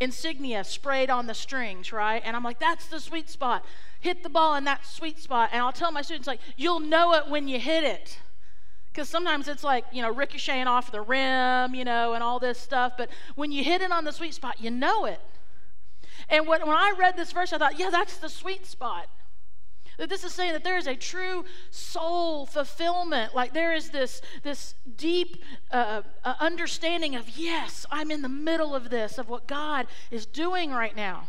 insignia 0.00 0.62
sprayed 0.64 1.10
on 1.10 1.26
the 1.26 1.34
strings, 1.34 1.92
right? 1.92 2.22
And 2.24 2.36
I'm 2.36 2.44
like, 2.44 2.58
that's 2.58 2.86
the 2.86 3.00
sweet 3.00 3.28
spot. 3.28 3.64
Hit 4.00 4.22
the 4.22 4.28
ball 4.28 4.54
in 4.54 4.64
that 4.64 4.86
sweet 4.86 5.18
spot. 5.18 5.50
And 5.52 5.62
I'll 5.62 5.72
tell 5.72 5.90
my 5.90 6.02
students, 6.02 6.26
like, 6.26 6.40
you'll 6.56 6.80
know 6.80 7.14
it 7.14 7.28
when 7.28 7.48
you 7.48 7.58
hit 7.58 7.84
it. 7.84 8.18
Because 8.98 9.08
sometimes 9.08 9.46
it's 9.46 9.62
like, 9.62 9.84
you 9.92 10.02
know, 10.02 10.12
ricocheting 10.12 10.66
off 10.66 10.90
the 10.90 11.00
rim, 11.00 11.72
you 11.72 11.84
know, 11.84 12.14
and 12.14 12.22
all 12.24 12.40
this 12.40 12.58
stuff. 12.58 12.94
But 12.98 13.10
when 13.36 13.52
you 13.52 13.62
hit 13.62 13.80
it 13.80 13.92
on 13.92 14.02
the 14.02 14.10
sweet 14.10 14.34
spot, 14.34 14.56
you 14.60 14.72
know 14.72 15.04
it. 15.04 15.20
And 16.28 16.48
when, 16.48 16.62
when 16.62 16.76
I 16.76 16.94
read 16.98 17.16
this 17.16 17.30
verse, 17.30 17.52
I 17.52 17.58
thought, 17.58 17.78
yeah, 17.78 17.90
that's 17.90 18.16
the 18.16 18.28
sweet 18.28 18.66
spot. 18.66 19.06
That 19.98 20.08
this 20.08 20.24
is 20.24 20.34
saying 20.34 20.52
that 20.52 20.64
there 20.64 20.76
is 20.76 20.88
a 20.88 20.96
true 20.96 21.44
soul 21.70 22.44
fulfillment. 22.44 23.36
Like 23.36 23.54
there 23.54 23.72
is 23.72 23.90
this, 23.90 24.20
this 24.42 24.74
deep 24.96 25.44
uh, 25.70 26.02
uh, 26.24 26.34
understanding 26.40 27.14
of, 27.14 27.38
yes, 27.38 27.86
I'm 27.92 28.10
in 28.10 28.20
the 28.20 28.28
middle 28.28 28.74
of 28.74 28.90
this, 28.90 29.16
of 29.16 29.28
what 29.28 29.46
God 29.46 29.86
is 30.10 30.26
doing 30.26 30.72
right 30.72 30.96
now. 30.96 31.28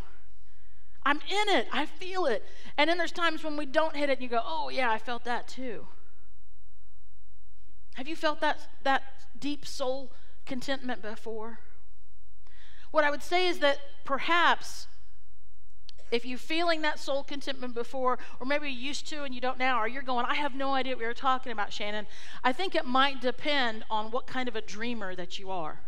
I'm 1.06 1.18
in 1.18 1.50
it. 1.50 1.68
I 1.72 1.86
feel 1.86 2.26
it. 2.26 2.44
And 2.80 2.90
then 2.90 2.98
there's 2.98 3.12
times 3.12 3.44
when 3.44 3.58
we 3.58 3.68
don't 3.68 3.96
hit 3.96 4.10
it 4.10 4.14
and 4.14 4.24
you 4.24 4.28
go, 4.28 4.42
oh, 4.44 4.70
yeah, 4.70 4.90
I 4.90 4.98
felt 4.98 5.24
that 5.26 5.48
too. 5.48 5.86
Have 8.00 8.08
you 8.08 8.16
felt 8.16 8.40
that, 8.40 8.60
that 8.84 9.04
deep 9.38 9.66
soul 9.66 10.14
contentment 10.46 11.02
before? 11.02 11.60
What 12.92 13.04
I 13.04 13.10
would 13.10 13.22
say 13.22 13.46
is 13.46 13.60
that 13.60 13.78
perhaps 14.06 14.88
if 16.10 16.26
you're 16.26 16.38
feeling 16.38 16.82
that 16.84 16.98
soul 16.98 17.26
contentment 17.26 17.74
before, 17.74 18.18
or 18.40 18.46
maybe 18.46 18.70
you 18.70 18.88
used 18.88 19.10
to 19.10 19.24
and 19.24 19.36
you 19.36 19.42
don't 19.42 19.58
now, 19.58 19.82
or 19.82 19.86
you're 19.90 20.02
going, 20.02 20.26
I 20.26 20.36
have 20.36 20.56
no 20.56 20.76
idea 20.76 20.96
what 20.96 21.02
you're 21.02 21.14
talking 21.14 21.52
about, 21.52 21.74
Shannon, 21.74 22.08
I 22.42 22.54
think 22.54 22.74
it 22.74 22.86
might 22.86 23.20
depend 23.20 23.84
on 23.90 24.12
what 24.12 24.28
kind 24.28 24.48
of 24.48 24.56
a 24.56 24.62
dreamer 24.62 25.14
that 25.16 25.38
you 25.38 25.52
are. 25.52 25.82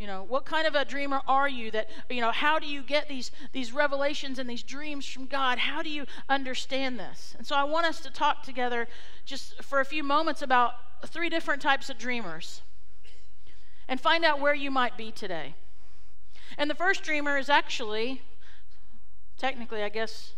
You 0.00 0.06
know, 0.06 0.24
what 0.26 0.46
kind 0.46 0.66
of 0.66 0.74
a 0.74 0.82
dreamer 0.86 1.20
are 1.28 1.46
you 1.46 1.70
that, 1.72 1.90
you 2.08 2.22
know, 2.22 2.30
how 2.30 2.58
do 2.58 2.66
you 2.66 2.82
get 2.82 3.06
these, 3.06 3.30
these 3.52 3.70
revelations 3.70 4.38
and 4.38 4.48
these 4.48 4.62
dreams 4.62 5.04
from 5.04 5.26
God? 5.26 5.58
How 5.58 5.82
do 5.82 5.90
you 5.90 6.06
understand 6.26 6.98
this? 6.98 7.34
And 7.36 7.46
so 7.46 7.54
I 7.54 7.64
want 7.64 7.84
us 7.84 8.00
to 8.00 8.10
talk 8.10 8.42
together 8.42 8.88
just 9.26 9.62
for 9.62 9.78
a 9.78 9.84
few 9.84 10.02
moments 10.02 10.40
about 10.40 10.72
three 11.06 11.28
different 11.28 11.60
types 11.60 11.90
of 11.90 11.98
dreamers 11.98 12.62
and 13.88 14.00
find 14.00 14.24
out 14.24 14.40
where 14.40 14.54
you 14.54 14.70
might 14.70 14.96
be 14.96 15.12
today. 15.12 15.54
And 16.56 16.70
the 16.70 16.74
first 16.74 17.02
dreamer 17.02 17.36
is 17.36 17.50
actually 17.50 18.22
technically, 19.36 19.82
I 19.82 19.90
guess, 19.90 20.32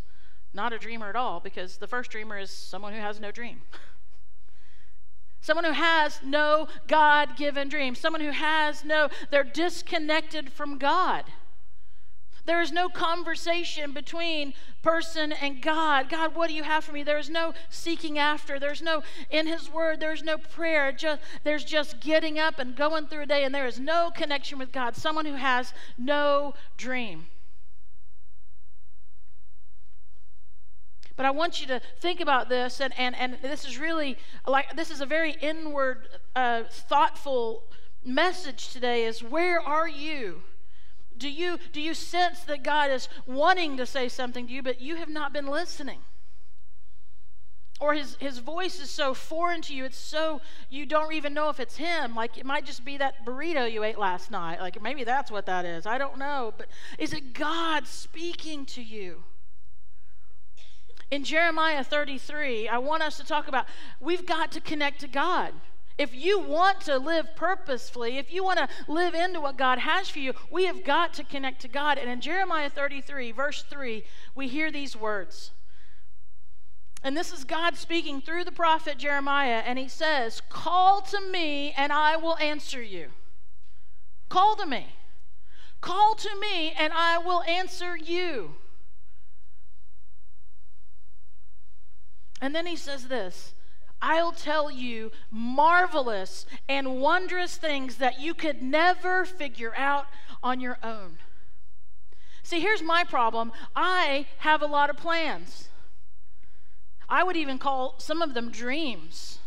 not 0.52 0.73
a 0.73 0.78
dreamer 0.78 1.09
at 1.09 1.14
all 1.14 1.38
because 1.38 1.76
the 1.76 1.87
first 1.87 2.11
dreamer 2.11 2.37
is 2.37 2.50
someone 2.50 2.95
who 2.95 3.00
has 3.00 3.21
no 3.21 3.31
dream. 3.31 3.62
someone 5.42 5.64
who 5.64 5.72
has 5.72 6.20
no 6.25 6.68
God 6.87 7.37
given 7.37 7.68
dream. 7.68 7.94
Someone 7.94 8.22
who 8.22 8.30
has 8.30 8.84
no, 8.84 9.11
they're 9.30 9.44
disconnected 9.44 10.50
from 10.50 10.78
God. 10.78 11.25
There 12.44 12.61
is 12.61 12.72
no 12.72 12.88
conversation 12.88 13.92
between 13.92 14.54
person 14.82 15.30
and 15.30 15.62
God. 15.62 16.08
God, 16.08 16.34
what 16.34 16.49
do 16.49 16.54
you 16.54 16.64
have 16.64 16.84
for 16.84 16.92
me? 16.92 17.04
There 17.04 17.18
is 17.18 17.30
no 17.30 17.54
seeking 17.70 18.18
after. 18.18 18.58
There's 18.58 18.82
no, 18.82 19.02
in 19.30 19.46
His 19.46 19.70
Word, 19.70 20.00
there's 20.00 20.25
no 20.25 20.38
prayer. 20.38 20.90
Just, 20.90 21.20
there's 21.44 21.64
just 21.64 22.00
getting 22.00 22.40
up 22.40 22.58
and 22.58 22.75
going 22.75 23.06
through 23.06 23.22
a 23.22 23.26
day, 23.26 23.44
and 23.44 23.54
there 23.54 23.66
is 23.66 23.78
no 23.78 24.11
connection 24.11 24.58
with 24.58 24.72
God. 24.72 24.96
Someone 24.96 25.26
who 25.26 25.34
has 25.34 25.72
no 25.96 26.54
dream. 26.76 27.26
But 31.23 31.29
I 31.29 31.31
want 31.31 31.61
you 31.61 31.69
to 31.69 31.81
think 32.00 32.19
about 32.19 32.49
this, 32.49 32.81
and, 32.81 32.93
and, 32.99 33.14
and 33.14 33.38
this 33.43 33.64
is 33.64 33.79
really 33.79 34.19
like 34.45 34.75
this 34.75 34.91
is 34.91 35.00
a 35.00 35.07
very 35.07 35.37
inward, 35.41 36.09
uh, 36.35 36.64
thoughtful 36.69 37.62
message 38.05 38.73
today 38.73 39.05
is 39.05 39.23
where 39.23 39.61
are 39.61 39.88
you? 39.88 40.43
Do 41.17 41.31
you 41.31 41.61
do 41.73 41.81
you 41.81 41.95
sense 41.95 42.41
that 42.41 42.64
God 42.64 42.91
is 42.91 43.09
wanting 43.25 43.76
to 43.76 43.87
say 43.87 44.09
something 44.09 44.49
to 44.49 44.52
you, 44.52 44.64
but 44.64 44.81
you 44.81 44.97
have 44.97 45.09
not 45.09 45.33
been 45.33 45.47
listening? 45.47 46.00
Or 47.79 47.95
his, 47.95 48.17
his 48.17 48.38
voice 48.38 48.81
is 48.81 48.91
so 48.91 49.14
foreign 49.14 49.62
to 49.62 49.75
you, 49.76 49.85
it's 49.85 49.97
so 49.97 50.41
you 50.71 50.87
don't 50.87 51.12
even 51.12 51.33
know 51.33 51.50
if 51.50 51.61
it's 51.61 51.76
him. 51.76 52.17
Like 52.17 52.37
it 52.37 52.45
might 52.45 52.67
just 52.67 52.85
be 52.85 52.97
that 52.97 53.25
burrito 53.25 53.71
you 53.71 53.85
ate 53.85 53.97
last 53.97 54.33
night. 54.33 54.61
Like 54.61 54.83
maybe 54.83 55.05
that's 55.05 55.31
what 55.31 55.47
that 55.47 55.67
is. 55.67 55.87
I 55.87 55.99
don't 55.99 56.19
know. 56.19 56.52
But 56.59 56.67
is 56.99 57.12
it 57.12 57.33
God 57.33 57.87
speaking 57.87 58.67
to 58.67 58.83
you? 58.83 59.23
In 61.12 61.25
Jeremiah 61.25 61.85
33, 61.85 62.69
I 62.69 62.78
want 62.78 63.02
us 63.02 63.19
to 63.19 63.25
talk 63.25 63.47
about 63.47 63.66
we've 64.00 64.25
got 64.25 64.50
to 64.52 64.62
connect 64.62 65.00
to 65.00 65.07
God. 65.07 65.52
If 65.99 66.14
you 66.14 66.40
want 66.40 66.81
to 66.83 66.97
live 66.97 67.37
purposefully, 67.37 68.16
if 68.16 68.33
you 68.33 68.42
want 68.42 68.59
to 68.59 68.69
live 68.88 69.12
into 69.12 69.38
what 69.38 69.59
God 69.59 69.78
has 69.78 70.09
for 70.09 70.21
you, 70.21 70.33
we 70.50 70.64
have 70.64 70.83
got 70.85 71.12
to 71.14 71.23
connect 71.23 71.61
to 71.61 71.69
God. 71.69 71.99
And 71.99 72.11
in 72.11 72.23
Jeremiah 72.23 72.71
33, 72.71 73.31
verse 73.31 73.62
3, 73.69 74.02
we 74.35 74.49
hear 74.49 74.73
these 74.73 74.97
words. 74.97 75.50
And 77.02 77.14
this 77.14 77.31
is 77.31 77.45
God 77.45 77.76
speaking 77.76 78.23
through 78.23 78.45
the 78.45 78.50
prophet 78.50 78.97
Jeremiah, 78.97 79.62
and 79.66 79.78
he 79.78 79.88
says, 79.88 80.40
Call 80.49 81.02
to 81.02 81.21
me, 81.31 81.75
and 81.76 81.92
I 81.92 82.16
will 82.16 82.38
answer 82.38 82.81
you. 82.81 83.09
Call 84.31 84.57
to 84.57 84.64
me. 84.64 84.87
Call 85.83 86.14
to 86.14 86.31
me, 86.40 86.73
and 86.73 86.90
I 86.95 87.19
will 87.19 87.42
answer 87.42 87.99
you. 87.99 88.54
And 92.42 92.54
then 92.54 92.66
he 92.66 92.76
says 92.76 93.06
this 93.06 93.54
I'll 94.02 94.32
tell 94.32 94.70
you 94.70 95.12
marvelous 95.30 96.44
and 96.68 97.00
wondrous 97.00 97.56
things 97.56 97.96
that 97.96 98.20
you 98.20 98.34
could 98.34 98.61
never 98.61 99.25
figure 99.25 99.72
out 99.76 100.06
on 100.42 100.61
your 100.61 100.76
own. 100.82 101.18
See, 102.42 102.61
here's 102.61 102.82
my 102.82 103.04
problem 103.04 103.52
I 103.76 104.26
have 104.38 104.61
a 104.61 104.66
lot 104.66 104.90
of 104.90 104.96
plans. 104.96 105.68
I 107.08 107.22
would 107.22 107.37
even 107.37 107.58
call 107.58 107.94
some 107.99 108.20
of 108.20 108.34
them 108.34 108.50
dreams. 108.50 109.38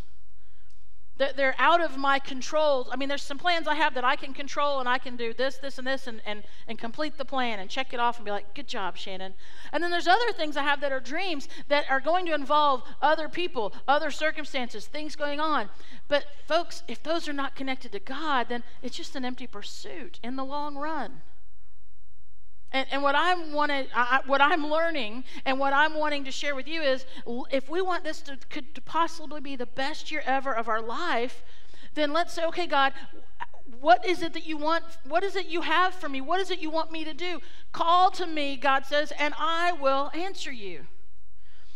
They're 1.17 1.55
out 1.57 1.81
of 1.81 1.97
my 1.97 2.19
control. 2.19 2.89
I 2.91 2.97
mean, 2.97 3.07
there's 3.07 3.21
some 3.21 3.37
plans 3.37 3.67
I 3.67 3.75
have 3.75 3.93
that 3.93 4.03
I 4.03 4.17
can 4.17 4.33
control, 4.33 4.81
and 4.81 4.89
I 4.89 4.97
can 4.97 5.15
do 5.15 5.33
this, 5.33 5.57
this, 5.57 5.77
and 5.77 5.87
this, 5.87 6.07
and, 6.07 6.21
and, 6.25 6.43
and 6.67 6.77
complete 6.77 7.17
the 7.17 7.23
plan 7.23 7.59
and 7.59 7.69
check 7.69 7.93
it 7.93 8.01
off 8.01 8.17
and 8.17 8.25
be 8.25 8.31
like, 8.31 8.53
good 8.53 8.67
job, 8.67 8.97
Shannon. 8.97 9.33
And 9.71 9.81
then 9.81 9.91
there's 9.91 10.09
other 10.09 10.33
things 10.33 10.57
I 10.57 10.63
have 10.63 10.81
that 10.81 10.91
are 10.91 10.99
dreams 10.99 11.47
that 11.69 11.89
are 11.89 12.01
going 12.01 12.25
to 12.25 12.33
involve 12.33 12.83
other 13.01 13.29
people, 13.29 13.73
other 13.87 14.11
circumstances, 14.11 14.87
things 14.87 15.15
going 15.15 15.39
on. 15.39 15.69
But, 16.09 16.25
folks, 16.47 16.83
if 16.87 17.01
those 17.01 17.29
are 17.29 17.33
not 17.33 17.55
connected 17.55 17.93
to 17.93 17.99
God, 17.99 18.49
then 18.49 18.63
it's 18.81 18.97
just 18.97 19.15
an 19.15 19.23
empty 19.23 19.47
pursuit 19.47 20.19
in 20.21 20.35
the 20.35 20.43
long 20.43 20.75
run. 20.75 21.21
And, 22.71 22.87
and 22.91 23.03
what 23.03 23.15
I'm 23.15 23.53
wanted, 23.53 23.87
I, 23.95 24.21
what 24.25 24.41
I'm 24.41 24.67
learning, 24.67 25.23
and 25.45 25.59
what 25.59 25.73
I'm 25.73 25.97
wanting 25.97 26.25
to 26.25 26.31
share 26.31 26.55
with 26.55 26.67
you 26.67 26.81
is, 26.81 27.05
if 27.51 27.69
we 27.69 27.81
want 27.81 28.03
this 28.03 28.21
to, 28.21 28.37
could 28.49 28.75
to 28.75 28.81
possibly 28.81 29.39
be 29.39 29.55
the 29.55 29.65
best 29.65 30.11
year 30.11 30.23
ever 30.25 30.53
of 30.53 30.67
our 30.67 30.81
life, 30.81 31.43
then 31.93 32.11
let's 32.11 32.33
say, 32.33 32.45
okay, 32.45 32.67
God, 32.67 32.93
what 33.79 34.05
is 34.05 34.21
it 34.21 34.33
that 34.33 34.45
you 34.45 34.57
want? 34.57 34.83
What 35.07 35.23
is 35.23 35.35
it 35.35 35.47
you 35.47 35.61
have 35.61 35.93
for 35.93 36.09
me? 36.09 36.21
What 36.21 36.39
is 36.39 36.51
it 36.51 36.59
you 36.59 36.69
want 36.69 36.91
me 36.91 37.03
to 37.03 37.13
do? 37.13 37.39
Call 37.71 38.11
to 38.11 38.27
me, 38.27 38.57
God 38.57 38.85
says, 38.85 39.11
and 39.17 39.33
I 39.37 39.71
will 39.71 40.11
answer 40.13 40.51
you. 40.51 40.87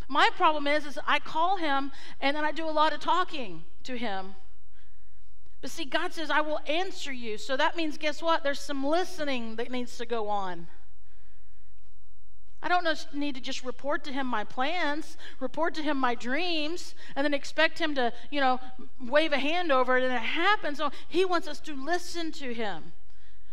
My 0.07 0.29
problem 0.35 0.67
is, 0.67 0.85
is 0.85 0.99
I 1.07 1.19
call 1.19 1.57
him 1.57 1.91
and 2.19 2.35
then 2.35 2.43
I 2.43 2.51
do 2.51 2.67
a 2.67 2.71
lot 2.71 2.93
of 2.93 2.99
talking 2.99 3.63
to 3.83 3.95
him. 3.95 4.35
But 5.61 5.71
see, 5.71 5.85
God 5.85 6.13
says, 6.13 6.29
I 6.29 6.41
will 6.41 6.59
answer 6.67 7.11
you. 7.11 7.37
So 7.37 7.57
that 7.57 7.75
means, 7.75 7.97
guess 7.97 8.21
what? 8.21 8.43
There's 8.43 8.59
some 8.59 8.83
listening 8.83 9.57
that 9.57 9.69
needs 9.69 9.97
to 9.97 10.05
go 10.05 10.29
on. 10.29 10.67
I 12.61 12.67
don't 12.67 13.07
need 13.13 13.35
to 13.35 13.41
just 13.41 13.63
report 13.63 14.03
to 14.03 14.11
him 14.11 14.27
my 14.27 14.43
plans, 14.43 15.17
report 15.39 15.73
to 15.75 15.81
him 15.81 15.97
my 15.97 16.13
dreams, 16.13 16.93
and 17.15 17.23
then 17.23 17.33
expect 17.33 17.79
him 17.79 17.95
to, 17.95 18.11
you 18.29 18.41
know, 18.41 18.59
wave 19.01 19.31
a 19.31 19.39
hand 19.39 19.71
over 19.71 19.97
it 19.97 20.03
and 20.03 20.13
it 20.13 20.19
happens. 20.19 20.77
So 20.77 20.91
he 21.07 21.23
wants 21.23 21.47
us 21.47 21.59
to 21.61 21.73
listen 21.73 22.31
to 22.33 22.53
him. 22.53 22.91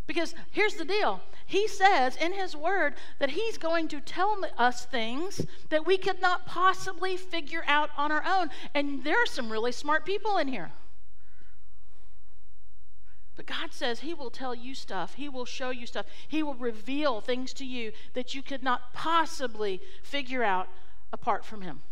Because 0.06 0.34
here's 0.52 0.75
the 0.75 0.84
deal 0.84 1.20
He 1.46 1.66
says 1.66 2.16
in 2.16 2.32
His 2.32 2.56
Word 2.56 2.94
that 3.18 3.30
He's 3.30 3.58
going 3.58 3.88
to 3.88 4.00
tell 4.00 4.38
us 4.56 4.84
things 4.84 5.44
that 5.68 5.86
we 5.86 5.98
could 5.98 6.20
not 6.20 6.46
possibly 6.46 7.16
figure 7.16 7.64
out 7.66 7.90
on 7.96 8.12
our 8.12 8.25
own. 8.25 8.50
And 8.75 9.04
there 9.04 9.20
are 9.20 9.26
some 9.26 9.50
really 9.50 9.72
smart 9.72 10.04
people 10.04 10.38
in 10.38 10.48
here. 10.48 10.70
But 13.37 13.47
God 13.47 13.73
says 13.73 14.00
He 14.00 14.14
will 14.14 14.31
tell 14.31 14.55
you 14.55 14.75
stuff. 14.75 15.14
He 15.14 15.28
will 15.28 15.45
show 15.45 15.71
you 15.71 15.87
stuff. 15.87 16.07
He 16.26 16.43
will 16.43 16.55
reveal 16.55 17.21
things 17.21 17.52
to 17.55 17.66
you 17.66 17.93
that 18.14 18.35
you 18.35 18.43
could 18.43 18.62
not 18.62 18.95
possibly 18.95 19.81
figure 20.02 20.43
out 20.43 20.69
apart 21.12 21.45
from 21.45 21.61
Him. 21.61 21.83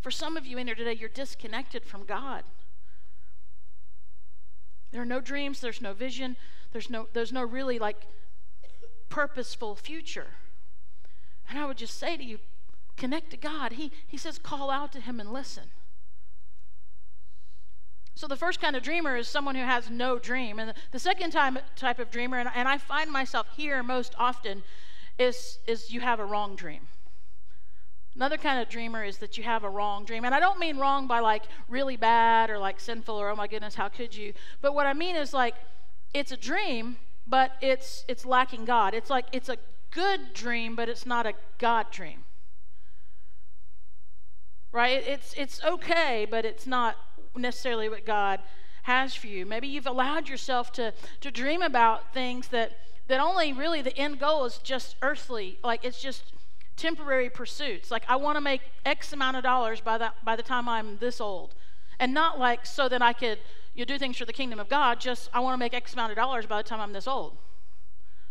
For 0.00 0.10
some 0.10 0.36
of 0.36 0.46
you 0.46 0.58
in 0.58 0.66
here 0.66 0.76
today, 0.76 0.92
you're 0.92 1.08
disconnected 1.08 1.84
from 1.84 2.04
God. 2.04 2.44
There 4.90 5.02
are 5.02 5.06
no 5.06 5.20
dreams, 5.20 5.60
there's 5.60 5.82
no 5.82 5.92
vision, 5.92 6.36
there's 6.72 6.88
no, 6.88 7.08
there's 7.12 7.32
no 7.32 7.42
really 7.42 7.78
like 7.78 8.06
purposeful 9.08 9.74
future. 9.74 10.28
And 11.48 11.58
I 11.58 11.66
would 11.66 11.78
just 11.78 11.98
say 11.98 12.16
to 12.16 12.24
you, 12.24 12.38
connect 12.96 13.30
to 13.30 13.36
God. 13.36 13.72
He, 13.72 13.92
he 14.06 14.16
says, 14.16 14.38
call 14.38 14.70
out 14.70 14.92
to 14.92 15.00
Him 15.00 15.20
and 15.20 15.32
listen. 15.32 15.64
So 18.18 18.26
the 18.26 18.34
first 18.34 18.60
kind 18.60 18.74
of 18.74 18.82
dreamer 18.82 19.14
is 19.14 19.28
someone 19.28 19.54
who 19.54 19.62
has 19.62 19.90
no 19.90 20.18
dream. 20.18 20.58
And 20.58 20.74
the, 20.90 20.98
second 20.98 21.30
time, 21.30 21.56
type 21.76 22.00
of 22.00 22.10
dreamer, 22.10 22.40
and, 22.40 22.50
and 22.52 22.66
I 22.66 22.76
find 22.76 23.12
myself 23.12 23.46
here 23.56 23.80
most 23.80 24.12
often, 24.18 24.64
is, 25.20 25.60
is 25.68 25.92
you 25.92 26.00
have 26.00 26.18
a 26.18 26.24
wrong 26.24 26.56
dream. 26.56 26.88
Another 28.16 28.36
kind 28.36 28.60
of 28.60 28.68
dreamer 28.68 29.04
is 29.04 29.18
that 29.18 29.38
you 29.38 29.44
have 29.44 29.62
a 29.62 29.70
wrong 29.70 30.04
dream. 30.04 30.24
And 30.24 30.34
I 30.34 30.40
don't 30.40 30.58
mean 30.58 30.78
wrong 30.78 31.06
by 31.06 31.20
like 31.20 31.44
really 31.68 31.96
bad 31.96 32.50
or 32.50 32.58
like 32.58 32.80
sinful 32.80 33.14
or 33.14 33.28
oh 33.28 33.36
my 33.36 33.46
goodness, 33.46 33.76
how 33.76 33.88
could 33.88 34.16
you? 34.16 34.32
But 34.60 34.74
what 34.74 34.86
I 34.86 34.94
mean 34.94 35.14
is 35.14 35.32
like 35.32 35.54
it's 36.12 36.32
a 36.32 36.36
dream, 36.36 36.96
but 37.24 37.52
it's 37.60 38.04
it's 38.08 38.26
lacking 38.26 38.64
God. 38.64 38.94
It's 38.94 39.10
like 39.10 39.26
it's 39.30 39.48
a 39.48 39.58
good 39.92 40.34
dream, 40.34 40.74
but 40.74 40.88
it's 40.88 41.06
not 41.06 41.24
a 41.24 41.34
God 41.58 41.92
dream. 41.92 42.24
Right? 44.72 45.06
It's 45.06 45.34
it's 45.34 45.62
okay, 45.62 46.26
but 46.28 46.44
it's 46.44 46.66
not 46.66 46.96
necessarily 47.36 47.88
what 47.88 48.04
God 48.06 48.40
has 48.82 49.14
for 49.14 49.26
you. 49.26 49.44
Maybe 49.44 49.68
you've 49.68 49.86
allowed 49.86 50.28
yourself 50.28 50.72
to 50.72 50.92
to 51.20 51.30
dream 51.30 51.62
about 51.62 52.12
things 52.14 52.48
that 52.48 52.78
that 53.08 53.20
only 53.20 53.52
really 53.52 53.82
the 53.82 53.96
end 53.96 54.18
goal 54.18 54.44
is 54.44 54.58
just 54.58 54.96
earthly. 55.02 55.58
Like 55.62 55.84
it's 55.84 56.00
just 56.00 56.32
temporary 56.76 57.28
pursuits. 57.28 57.90
Like 57.90 58.04
I 58.08 58.16
want 58.16 58.36
to 58.36 58.40
make 58.40 58.62
X 58.86 59.12
amount 59.12 59.36
of 59.36 59.42
dollars 59.42 59.80
by 59.80 59.98
the 59.98 60.12
by 60.24 60.36
the 60.36 60.42
time 60.42 60.68
I'm 60.68 60.98
this 60.98 61.20
old, 61.20 61.54
and 61.98 62.14
not 62.14 62.38
like 62.38 62.64
so 62.64 62.88
that 62.88 63.02
I 63.02 63.12
could 63.12 63.38
you 63.74 63.84
do 63.84 63.98
things 63.98 64.16
for 64.16 64.24
the 64.24 64.32
kingdom 64.32 64.58
of 64.58 64.68
God. 64.68 65.00
Just 65.00 65.28
I 65.34 65.40
want 65.40 65.54
to 65.54 65.58
make 65.58 65.74
X 65.74 65.92
amount 65.92 66.12
of 66.12 66.16
dollars 66.16 66.46
by 66.46 66.56
the 66.62 66.68
time 66.68 66.80
I'm 66.80 66.92
this 66.92 67.06
old. 67.06 67.36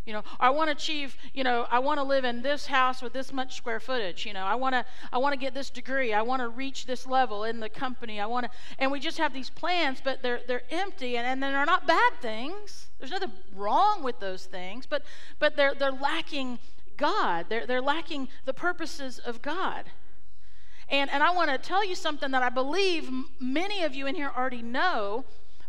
You 0.08 0.14
know, 0.14 0.24
I 0.40 0.50
want 0.50 0.70
to 0.70 0.72
achieve. 0.72 1.18
You 1.34 1.44
know, 1.44 1.68
I 1.70 1.80
want 1.80 2.00
to 2.00 2.04
live 2.04 2.24
in 2.24 2.42
this 2.42 2.66
house 2.68 3.02
with 3.02 3.12
this 3.12 3.34
much 3.34 3.58
square 3.58 3.82
footage. 3.82 4.26
You 4.26 4.32
know, 4.32 4.46
I 4.46 4.56
want 4.56 4.74
to 4.74 4.86
I 5.12 5.18
want 5.18 5.34
to 5.34 5.38
get 5.38 5.54
this 5.54 5.70
degree. 5.70 6.14
I 6.14 6.22
want 6.22 6.42
to 6.42 6.48
reach 6.48 6.86
this 6.86 7.06
level 7.06 7.44
in 7.44 7.60
the 7.60 7.68
company. 7.68 8.22
I 8.22 8.26
want 8.26 8.46
to, 8.46 8.52
and 8.80 8.90
we 8.90 9.02
just 9.02 9.18
have 9.18 9.34
these 9.34 9.50
plans, 9.50 10.00
but 10.02 10.24
they're 10.24 10.40
they're 10.48 10.64
empty, 10.72 11.18
and, 11.18 11.28
and 11.28 11.44
they're 11.44 11.66
not 11.66 11.86
bad 11.86 12.14
things. 12.22 12.88
There's 13.00 13.12
nothing 13.12 13.34
wrong 13.54 14.02
with 14.02 14.20
those 14.22 14.46
things, 14.46 14.86
but 14.86 15.04
but 15.40 15.58
they're 15.58 15.76
they're 15.76 15.92
lacking 15.92 16.60
God. 16.96 17.48
They're, 17.50 17.66
they're 17.66 17.82
lacking 17.82 18.30
the 18.46 18.54
purposes 18.54 19.20
of 19.20 19.42
God. 19.42 19.86
And, 20.90 21.10
and 21.12 21.22
I 21.22 21.32
want 21.32 21.50
to 21.50 21.58
tell 21.58 21.86
you 21.86 21.96
something 21.96 22.32
that 22.32 22.44
I 22.44 22.50
believe 22.50 23.10
many 23.40 23.84
of 23.84 23.94
you 23.94 24.08
in 24.08 24.16
here 24.16 24.32
already 24.36 24.62
know, 24.62 25.26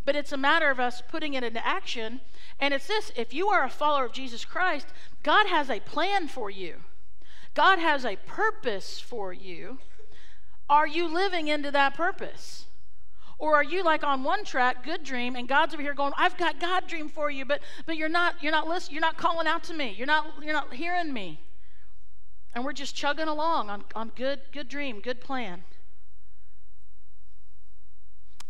but 0.09 0.17
it's 0.17 0.33
a 0.33 0.39
matter 0.39 0.71
of 0.71 0.81
us 0.81 1.03
putting 1.07 1.35
it 1.35 1.45
into 1.45 1.67
action. 1.67 2.23
And 2.59 2.73
it's 2.73 2.87
this 2.87 3.13
if 3.15 3.35
you 3.35 3.49
are 3.49 3.63
a 3.63 3.69
follower 3.69 4.07
of 4.07 4.13
Jesus 4.13 4.43
Christ, 4.43 4.87
God 5.23 5.47
has 5.49 5.69
a 5.69 5.81
plan 5.81 6.29
for 6.29 6.49
you, 6.49 6.77
God 7.53 7.79
has 7.79 8.07
a 8.07 8.17
purpose 8.17 8.99
for 8.99 9.35
you. 9.35 9.81
Are 10.67 10.87
you 10.87 11.13
living 11.13 11.49
into 11.49 11.71
that 11.73 11.93
purpose? 11.93 12.65
Or 13.39 13.55
are 13.57 13.63
you 13.63 13.85
like 13.85 14.03
on 14.03 14.25
one 14.25 14.47
track, 14.47 14.83
good 14.83 15.05
dream, 15.05 15.37
and 15.37 15.47
God's 15.47 15.75
over 15.75 15.83
here 15.83 15.93
going, 15.93 16.15
I've 16.17 16.39
got 16.39 16.59
God 16.59 16.87
dream 16.87 17.11
for 17.11 17.31
you, 17.31 17.45
but 17.45 17.61
but 17.85 17.99
you're 17.99 18.09
not 18.09 18.43
you're 18.43 18.51
not 18.51 18.67
listening, 18.67 18.95
you're 18.95 19.03
not 19.03 19.19
calling 19.19 19.47
out 19.47 19.63
to 19.65 19.75
me. 19.75 19.95
You're 19.95 20.07
not 20.07 20.43
you're 20.43 20.55
not 20.55 20.73
hearing 20.73 21.13
me. 21.13 21.39
And 22.55 22.65
we're 22.65 22.73
just 22.73 22.97
chugging 22.97 23.29
along 23.29 23.69
on, 23.69 23.85
on 23.95 24.13
good 24.17 24.41
good 24.53 24.71
dream, 24.71 25.01
good 25.03 25.21
plan. 25.21 25.65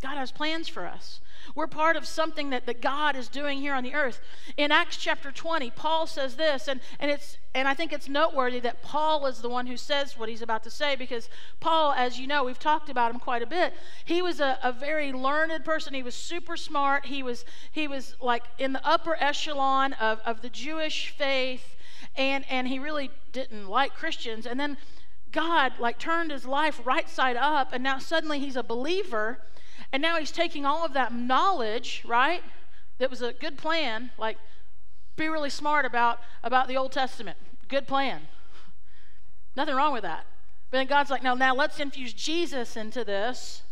God 0.00 0.16
has 0.16 0.30
plans 0.30 0.68
for 0.68 0.87
us. 0.87 1.20
We're 1.54 1.66
part 1.66 1.96
of 1.96 2.06
something 2.06 2.50
that, 2.50 2.66
that 2.66 2.80
God 2.80 3.16
is 3.16 3.28
doing 3.28 3.58
here 3.58 3.74
on 3.74 3.82
the 3.82 3.94
earth. 3.94 4.20
In 4.56 4.70
Acts 4.70 4.96
chapter 4.96 5.32
20, 5.32 5.70
Paul 5.70 6.06
says 6.06 6.37
this, 6.37 6.68
and, 6.68 6.80
and, 7.00 7.11
it's, 7.11 7.38
and 7.54 7.66
I 7.66 7.74
think 7.74 7.92
it's 7.92 8.08
noteworthy 8.08 8.61
that 8.61 8.82
Paul 8.82 9.26
is 9.26 9.40
the 9.40 9.48
one 9.48 9.66
who 9.66 9.76
says 9.76 10.16
what 10.16 10.28
he's 10.28 10.42
about 10.42 10.62
to 10.64 10.70
say 10.70 10.94
because 10.94 11.28
Paul, 11.58 11.92
as 11.92 12.18
you 12.18 12.26
know, 12.26 12.44
we've 12.44 12.58
talked 12.58 12.88
about 12.88 13.12
him 13.12 13.18
quite 13.18 13.42
a 13.42 13.46
bit. 13.46 13.74
He 14.04 14.22
was 14.22 14.40
a, 14.40 14.58
a 14.62 14.72
very 14.72 15.12
learned 15.12 15.64
person. 15.64 15.94
He 15.94 16.02
was 16.02 16.14
super 16.14 16.56
smart. 16.56 17.06
He 17.06 17.22
was, 17.22 17.44
he 17.72 17.88
was 17.88 18.14
like 18.20 18.44
in 18.58 18.72
the 18.72 18.87
upper 18.87 19.16
echelon 19.18 19.94
of, 19.94 20.20
of 20.24 20.42
the 20.42 20.50
Jewish 20.50 21.08
faith, 21.08 21.76
and, 22.14 22.44
and 22.48 22.68
he 22.68 22.78
really 22.78 23.11
didn't 23.32 23.68
like 23.68 23.94
Christians. 23.94 24.46
And 24.46 24.61
then 24.61 24.76
God 25.32 25.72
like 25.78 25.98
turned 25.98 26.30
his 26.30 26.46
life 26.46 26.80
right 26.84 27.08
side 27.08 27.37
up, 27.37 27.72
and 27.72 27.82
now 27.82 27.98
suddenly 27.98 28.38
he's 28.38 28.56
a 28.56 28.62
believer 28.62 29.38
and 29.92 30.03
now 30.03 30.18
he's 30.18 30.31
taking 30.31 30.66
all 30.66 30.85
of 30.85 30.92
that 30.92 31.14
knowledge, 31.14 32.03
right? 32.07 32.42
That 32.98 33.11
was 33.11 33.22
a 33.22 33.33
good 33.33 33.57
plan, 33.57 34.11
like 34.18 34.38
be 35.16 35.29
really 35.29 35.51
smart 35.51 35.85
about, 35.85 36.20
about 36.42 36.68
the 36.68 36.77
Old 36.77 36.92
Testament. 36.92 37.37
Good 37.68 37.87
plan. 37.87 38.22
Nothing 39.57 39.74
wrong 39.74 39.92
with 39.92 40.03
that. 40.03 40.24
But 40.70 40.79
then 40.79 40.87
God's 40.87 41.11
like, 41.11 41.22
no, 41.22 41.35
now 41.35 41.55
let's 41.55 41.81
infuse 41.81 42.12
Jesus 42.12 42.77
into 42.77 43.05
this, 43.05 43.62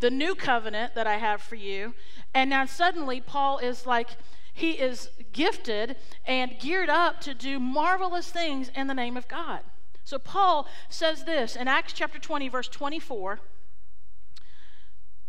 the 0.00 0.10
new 0.10 0.34
covenant 0.34 0.94
that 0.94 1.06
I 1.06 1.16
have 1.16 1.42
for 1.42 1.56
you. 1.56 1.94
And 2.32 2.50
now 2.50 2.66
suddenly 2.66 3.20
Paul 3.20 3.58
is 3.58 3.86
like, 3.86 4.10
he 4.52 4.72
is 4.72 5.10
gifted 5.32 5.96
and 6.26 6.58
geared 6.60 6.88
up 6.88 7.20
to 7.22 7.34
do 7.34 7.58
marvelous 7.58 8.30
things 8.30 8.70
in 8.74 8.86
the 8.86 8.94
name 8.94 9.16
of 9.16 9.26
God. 9.26 9.60
So 10.04 10.18
Paul 10.18 10.68
says 10.88 11.24
this 11.24 11.56
in 11.56 11.66
Acts 11.66 11.92
chapter 11.92 12.18
20, 12.18 12.48
verse 12.48 12.68
24. 12.68 13.40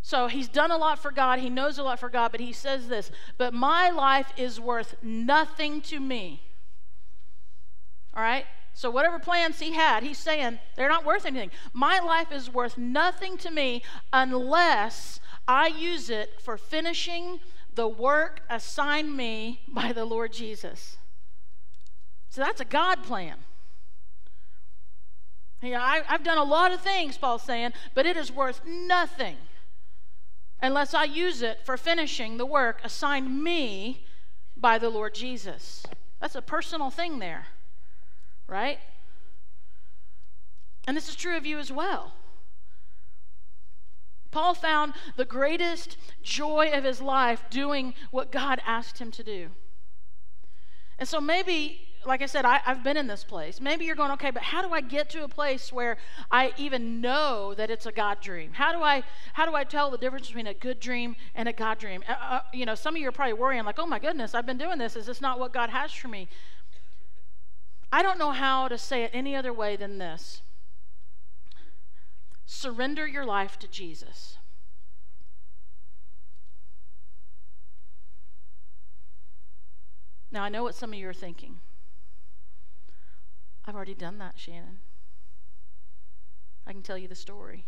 So 0.05 0.27
he's 0.27 0.47
done 0.47 0.69
a 0.69 0.77
lot 0.77 0.99
for 0.99 1.09
God, 1.09 1.39
he 1.39 1.49
knows 1.49 1.79
a 1.79 1.83
lot 1.83 1.99
for 1.99 2.09
God, 2.09 2.31
but 2.31 2.39
he 2.39 2.53
says 2.53 2.87
this, 2.87 3.09
but 3.39 3.55
my 3.55 3.89
life 3.89 4.31
is 4.37 4.59
worth 4.59 4.93
nothing 5.01 5.81
to 5.81 5.99
me. 5.99 6.43
All 8.13 8.21
right? 8.21 8.45
So 8.75 8.91
whatever 8.91 9.17
plans 9.17 9.59
he 9.59 9.73
had, 9.73 10.03
he's 10.03 10.19
saying 10.19 10.59
they're 10.75 10.89
not 10.89 11.05
worth 11.05 11.25
anything. 11.25 11.49
My 11.73 11.97
life 11.97 12.31
is 12.31 12.53
worth 12.53 12.77
nothing 12.77 13.35
to 13.37 13.49
me 13.49 13.81
unless 14.13 15.19
I 15.47 15.69
use 15.69 16.11
it 16.11 16.39
for 16.39 16.55
finishing 16.55 17.39
the 17.73 17.87
work 17.87 18.41
assigned 18.47 19.17
me 19.17 19.61
by 19.67 19.91
the 19.91 20.05
Lord 20.05 20.33
Jesus. 20.33 20.97
So 22.29 22.41
that's 22.41 22.61
a 22.61 22.65
God 22.65 23.01
plan. 23.01 23.37
Yeah, 25.63 25.81
I, 25.81 26.03
have 26.05 26.23
done 26.23 26.37
a 26.37 26.43
lot 26.43 26.71
of 26.71 26.81
things, 26.81 27.17
Paul's 27.17 27.41
saying, 27.41 27.73
but 27.95 28.05
it 28.05 28.15
is 28.15 28.31
worth 28.31 28.61
nothing 28.67 29.37
unless 30.65 30.93
I 30.93 31.03
use 31.03 31.41
it 31.41 31.59
for 31.63 31.77
finishing 31.77 32.37
the 32.37 32.45
work 32.45 32.81
assigned 32.83 33.43
me 33.43 34.05
by 34.57 34.77
the 34.77 34.89
Lord 34.89 35.13
Jesus. 35.13 35.83
That's 36.19 36.35
a 36.35 36.41
personal 36.41 36.89
thing 36.89 37.19
there, 37.19 37.47
right? 38.47 38.79
And 40.87 40.97
this 40.97 41.07
is 41.07 41.15
true 41.15 41.37
of 41.37 41.45
you 41.45 41.59
as 41.59 41.71
well. 41.71 42.13
Paul 44.31 44.53
found 44.53 44.93
the 45.15 45.25
greatest 45.25 45.97
joy 46.21 46.71
of 46.73 46.83
his 46.83 47.01
life 47.01 47.43
doing 47.49 47.93
what 48.11 48.31
God 48.31 48.59
asked 48.65 48.99
him 48.99 49.11
to 49.11 49.23
do. 49.23 49.49
And 50.99 51.07
so 51.07 51.21
maybe 51.21 51.87
like 52.05 52.21
I 52.21 52.25
said, 52.25 52.45
I, 52.45 52.59
have 52.59 52.83
been 52.83 52.97
in 52.97 53.07
this 53.07 53.23
place. 53.23 53.59
Maybe 53.59 53.85
you're 53.85 53.95
going, 53.95 54.11
okay, 54.11 54.31
but 54.31 54.43
how 54.43 54.61
do 54.61 54.73
I 54.73 54.81
get 54.81 55.09
to 55.11 55.23
a 55.23 55.27
place 55.27 55.71
where 55.71 55.97
I 56.31 56.53
even 56.57 57.01
know 57.01 57.53
that 57.55 57.69
it's 57.69 57.85
a 57.85 57.91
God 57.91 58.21
dream? 58.21 58.51
How 58.53 58.71
do 58.71 58.81
I 58.81 59.03
how 59.33 59.45
do 59.45 59.55
I 59.55 59.63
tell 59.63 59.89
the 59.89 59.97
difference 59.97 60.27
between 60.27 60.47
a 60.47 60.53
good 60.53 60.79
dream 60.79 61.15
and 61.33 61.49
a 61.49 61.53
God 61.53 61.79
dream? 61.79 62.03
Uh, 62.07 62.13
uh, 62.13 62.39
you 62.53 62.65
know, 62.65 62.75
some 62.75 62.95
of 62.95 63.01
you 63.01 63.07
are 63.09 63.11
probably 63.11 63.33
worrying, 63.33 63.65
like, 63.65 63.79
oh 63.79 63.85
my 63.85 63.99
goodness, 63.99 64.35
I've 64.35 64.45
been 64.45 64.57
doing 64.57 64.77
this. 64.77 64.95
Is 64.95 65.05
this 65.05 65.21
not 65.21 65.39
what 65.39 65.53
God 65.53 65.69
has 65.69 65.91
for 65.91 66.07
me? 66.07 66.27
I 67.91 68.03
don't 68.03 68.19
know 68.19 68.31
how 68.31 68.67
to 68.67 68.77
say 68.77 69.03
it 69.03 69.11
any 69.13 69.35
other 69.35 69.53
way 69.53 69.75
than 69.75 69.97
this. 69.97 70.41
Surrender 72.45 73.07
your 73.07 73.25
life 73.25 73.57
to 73.59 73.67
Jesus. 73.67 74.37
Now, 80.31 80.43
I 80.43 80.49
know 80.49 80.63
what 80.63 80.75
some 80.75 80.91
of 80.91 80.99
you 80.99 81.07
are 81.07 81.13
thinking. 81.13 81.59
I've 83.67 83.75
already 83.75 83.95
done 83.95 84.19
that, 84.19 84.37
Shannon. 84.37 84.79
I 86.67 86.71
can 86.71 86.81
tell 86.81 86.97
you 86.97 87.07
the 87.07 87.15
story. 87.15 87.65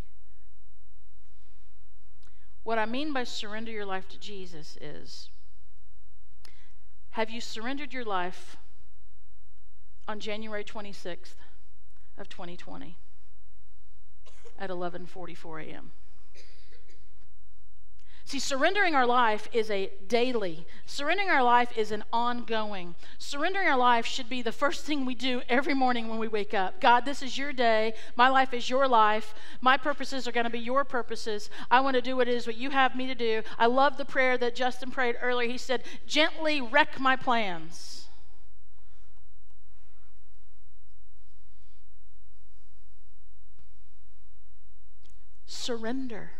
What 2.63 2.77
I 2.77 2.85
mean 2.85 3.13
by 3.13 3.23
surrender 3.23 3.71
your 3.71 3.85
life 3.85 4.07
to 4.09 4.19
Jesus 4.19 4.77
is 4.81 5.29
have 7.11 7.29
you 7.29 7.41
surrendered 7.41 7.93
your 7.93 8.03
life 8.03 8.57
on 10.07 10.19
January 10.19 10.63
26th 10.63 11.35
of 12.17 12.29
2020 12.29 12.95
at 14.59 14.69
11:44 14.69 15.63
a.m.? 15.65 15.91
See, 18.27 18.39
surrendering 18.39 18.93
our 18.93 19.05
life 19.05 19.47
is 19.53 19.71
a 19.71 19.89
daily. 20.09 20.67
Surrendering 20.85 21.29
our 21.29 21.41
life 21.41 21.77
is 21.77 21.93
an 21.93 22.03
ongoing. 22.11 22.95
Surrendering 23.17 23.69
our 23.69 23.77
life 23.77 24.05
should 24.05 24.27
be 24.27 24.41
the 24.41 24.51
first 24.51 24.83
thing 24.83 25.05
we 25.05 25.15
do 25.15 25.43
every 25.47 25.73
morning 25.73 26.09
when 26.09 26.19
we 26.19 26.27
wake 26.27 26.53
up. 26.53 26.81
God, 26.81 27.05
this 27.05 27.21
is 27.21 27.37
your 27.37 27.53
day. 27.53 27.93
My 28.17 28.27
life 28.27 28.53
is 28.53 28.69
your 28.69 28.85
life. 28.85 29.33
My 29.61 29.77
purposes 29.77 30.27
are 30.27 30.33
going 30.33 30.43
to 30.43 30.49
be 30.49 30.59
your 30.59 30.83
purposes. 30.83 31.49
I 31.71 31.79
want 31.79 31.95
to 31.95 32.01
do 32.01 32.17
what 32.17 32.27
it 32.27 32.33
is 32.33 32.45
what 32.45 32.57
you 32.57 32.71
have 32.71 32.97
me 32.97 33.07
to 33.07 33.15
do. 33.15 33.43
I 33.57 33.67
love 33.67 33.95
the 33.95 34.03
prayer 34.03 34.37
that 34.39 34.55
Justin 34.55 34.91
prayed 34.91 35.15
earlier. 35.21 35.49
He 35.49 35.57
said, 35.57 35.83
"Gently 36.05 36.59
wreck 36.59 36.99
my 36.99 37.15
plans." 37.15 38.09
Surrender. 45.45 46.31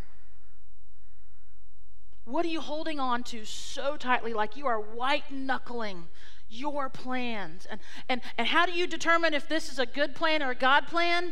What 2.27 2.43
are 2.43 2.49
you 2.49 2.59
holding 2.59 2.99
on 2.99 3.23
to 3.23 3.45
so 3.45 3.95
tightly, 3.95 4.33
like 4.33 4.57
you 4.57 4.67
are 4.67 4.81
white 4.81 5.31
knuckling 5.31 6.09
your 6.49 6.89
plans? 6.89 7.65
And, 7.71 7.79
and, 8.09 8.19
and 8.37 8.49
how 8.49 8.65
do 8.65 8.73
you 8.73 8.85
determine 8.85 9.33
if 9.33 9.47
this 9.47 9.71
is 9.71 9.79
a 9.79 9.85
good 9.85 10.13
plan 10.13 10.43
or 10.43 10.51
a 10.51 10.55
God 10.55 10.87
plan? 10.87 11.31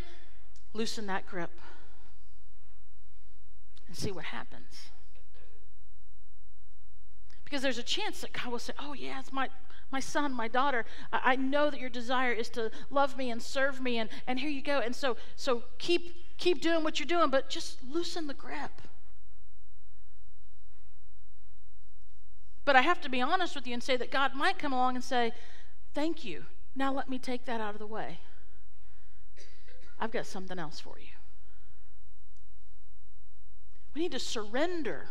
Loosen 0.73 1.05
that 1.07 1.27
grip 1.27 1.51
and 3.87 3.97
see 3.97 4.09
what 4.09 4.23
happens. 4.23 4.87
Because 7.43 7.61
there's 7.61 7.77
a 7.77 7.83
chance 7.83 8.21
that 8.21 8.31
God 8.31 8.47
will 8.47 8.59
say, 8.59 8.71
Oh, 8.79 8.93
yeah, 8.93 9.19
it's 9.19 9.33
my, 9.33 9.49
my 9.91 9.99
son, 9.99 10.33
my 10.33 10.47
daughter. 10.47 10.85
I, 11.11 11.33
I 11.33 11.35
know 11.35 11.69
that 11.69 11.79
your 11.81 11.89
desire 11.89 12.31
is 12.31 12.47
to 12.51 12.71
love 12.89 13.17
me 13.17 13.31
and 13.31 13.41
serve 13.43 13.81
me, 13.81 13.97
and, 13.97 14.09
and 14.27 14.39
here 14.39 14.49
you 14.49 14.61
go. 14.61 14.79
And 14.79 14.95
so, 14.95 15.17
so 15.35 15.63
keep, 15.77 16.37
keep 16.37 16.61
doing 16.61 16.85
what 16.85 17.01
you're 17.01 17.05
doing, 17.05 17.29
but 17.29 17.49
just 17.49 17.83
loosen 17.83 18.27
the 18.27 18.33
grip. 18.33 18.81
But 22.65 22.75
I 22.75 22.81
have 22.81 22.99
to 23.01 23.09
be 23.09 23.21
honest 23.21 23.55
with 23.55 23.67
you 23.67 23.73
and 23.73 23.83
say 23.83 23.95
that 23.95 24.11
God 24.11 24.33
might 24.35 24.57
come 24.57 24.73
along 24.73 24.95
and 24.95 25.03
say, 25.03 25.31
Thank 25.93 26.25
you. 26.25 26.45
Now 26.75 26.93
let 26.93 27.09
me 27.09 27.17
take 27.17 27.45
that 27.45 27.61
out 27.61 27.73
of 27.73 27.79
the 27.79 27.87
way. 27.87 28.19
I've 29.97 30.11
got 30.11 30.25
something 30.25 30.59
else 30.59 30.79
for 30.79 30.99
you. 30.99 31.07
We 33.93 34.01
need 34.01 34.11
to 34.11 34.19
surrender 34.19 35.07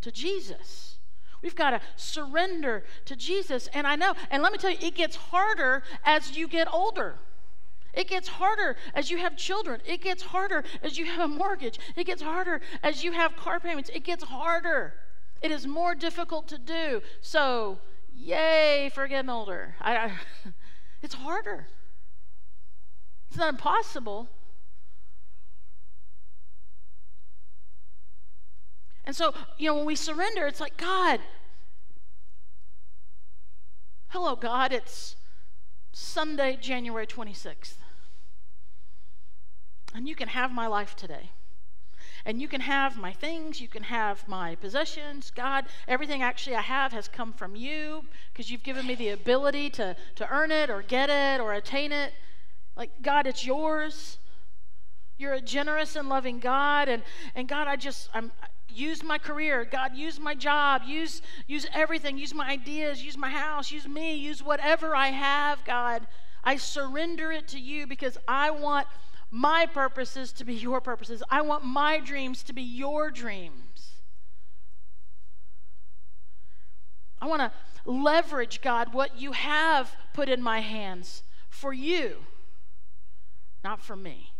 to 0.00 0.10
Jesus. 0.10 0.96
We've 1.42 1.54
got 1.54 1.70
to 1.70 1.80
surrender 1.94 2.84
to 3.04 3.14
Jesus. 3.14 3.68
And 3.72 3.86
I 3.86 3.94
know, 3.94 4.14
and 4.30 4.42
let 4.42 4.50
me 4.50 4.58
tell 4.58 4.70
you, 4.70 4.78
it 4.80 4.96
gets 4.96 5.14
harder 5.14 5.84
as 6.04 6.36
you 6.36 6.48
get 6.48 6.66
older. 6.72 7.14
It 7.94 8.08
gets 8.08 8.28
harder 8.28 8.76
as 8.94 9.10
you 9.10 9.18
have 9.18 9.36
children. 9.36 9.80
It 9.84 10.02
gets 10.02 10.22
harder 10.22 10.64
as 10.82 10.98
you 10.98 11.06
have 11.06 11.20
a 11.20 11.28
mortgage. 11.28 11.78
It 11.96 12.04
gets 12.04 12.22
harder 12.22 12.60
as 12.82 13.04
you 13.04 13.12
have 13.12 13.36
car 13.36 13.60
payments. 13.60 13.90
It 13.94 14.04
gets 14.04 14.24
harder. 14.24 14.94
It 15.42 15.50
is 15.50 15.66
more 15.66 15.94
difficult 15.94 16.48
to 16.48 16.58
do. 16.58 17.02
So, 17.20 17.78
yay 18.14 18.90
for 18.94 19.08
getting 19.08 19.30
older. 19.30 19.76
I, 19.80 19.96
I, 19.96 20.12
it's 21.02 21.14
harder. 21.14 21.68
It's 23.28 23.38
not 23.38 23.48
impossible. 23.48 24.28
And 29.04 29.16
so, 29.16 29.32
you 29.56 29.68
know, 29.68 29.76
when 29.76 29.86
we 29.86 29.96
surrender, 29.96 30.46
it's 30.46 30.60
like, 30.60 30.76
God, 30.76 31.20
hello, 34.08 34.36
God, 34.36 34.72
it's 34.72 35.16
Sunday, 35.92 36.58
January 36.60 37.06
26th. 37.06 37.74
And 39.94 40.08
you 40.08 40.14
can 40.14 40.28
have 40.28 40.52
my 40.52 40.66
life 40.66 40.94
today. 40.94 41.30
And 42.24 42.40
you 42.40 42.48
can 42.48 42.60
have 42.60 42.96
my 42.96 43.12
things, 43.12 43.60
you 43.60 43.68
can 43.68 43.84
have 43.84 44.26
my 44.28 44.54
possessions. 44.56 45.30
God, 45.34 45.66
everything 45.88 46.22
actually 46.22 46.56
I 46.56 46.62
have 46.62 46.92
has 46.92 47.08
come 47.08 47.32
from 47.32 47.56
you 47.56 48.04
because 48.32 48.50
you've 48.50 48.62
given 48.62 48.86
me 48.86 48.94
the 48.94 49.10
ability 49.10 49.70
to, 49.70 49.96
to 50.16 50.28
earn 50.30 50.50
it 50.50 50.70
or 50.70 50.82
get 50.82 51.10
it 51.10 51.40
or 51.40 51.52
attain 51.54 51.92
it. 51.92 52.12
Like, 52.76 52.90
God, 53.02 53.26
it's 53.26 53.44
yours. 53.44 54.18
You're 55.18 55.34
a 55.34 55.40
generous 55.40 55.96
and 55.96 56.08
loving 56.08 56.38
God. 56.38 56.88
And, 56.88 57.02
and 57.34 57.48
God, 57.48 57.68
I 57.68 57.76
just, 57.76 58.08
I'm, 58.14 58.32
use 58.72 59.02
my 59.02 59.18
career 59.18 59.64
god 59.64 59.94
use 59.94 60.20
my 60.20 60.34
job 60.34 60.82
use 60.86 61.22
use 61.46 61.66
everything 61.74 62.16
use 62.16 62.32
my 62.32 62.48
ideas 62.48 63.02
use 63.02 63.16
my 63.16 63.28
house 63.28 63.70
use 63.70 63.88
me 63.88 64.14
use 64.14 64.42
whatever 64.42 64.94
i 64.94 65.08
have 65.08 65.64
god 65.64 66.06
i 66.44 66.56
surrender 66.56 67.32
it 67.32 67.48
to 67.48 67.58
you 67.58 67.86
because 67.86 68.16
i 68.28 68.50
want 68.50 68.86
my 69.30 69.66
purposes 69.66 70.32
to 70.32 70.44
be 70.44 70.54
your 70.54 70.80
purposes. 70.80 71.22
I 71.30 71.42
want 71.42 71.64
my 71.64 72.00
dreams 72.00 72.42
to 72.44 72.52
be 72.52 72.62
your 72.62 73.10
dreams. 73.10 73.92
I 77.20 77.26
want 77.26 77.42
to 77.42 77.52
leverage, 77.84 78.60
God, 78.60 78.94
what 78.94 79.20
you 79.20 79.32
have 79.32 79.94
put 80.14 80.28
in 80.28 80.42
my 80.42 80.60
hands 80.60 81.22
for 81.48 81.72
you, 81.72 82.16
not 83.62 83.80
for 83.82 83.94
me. 83.94 84.32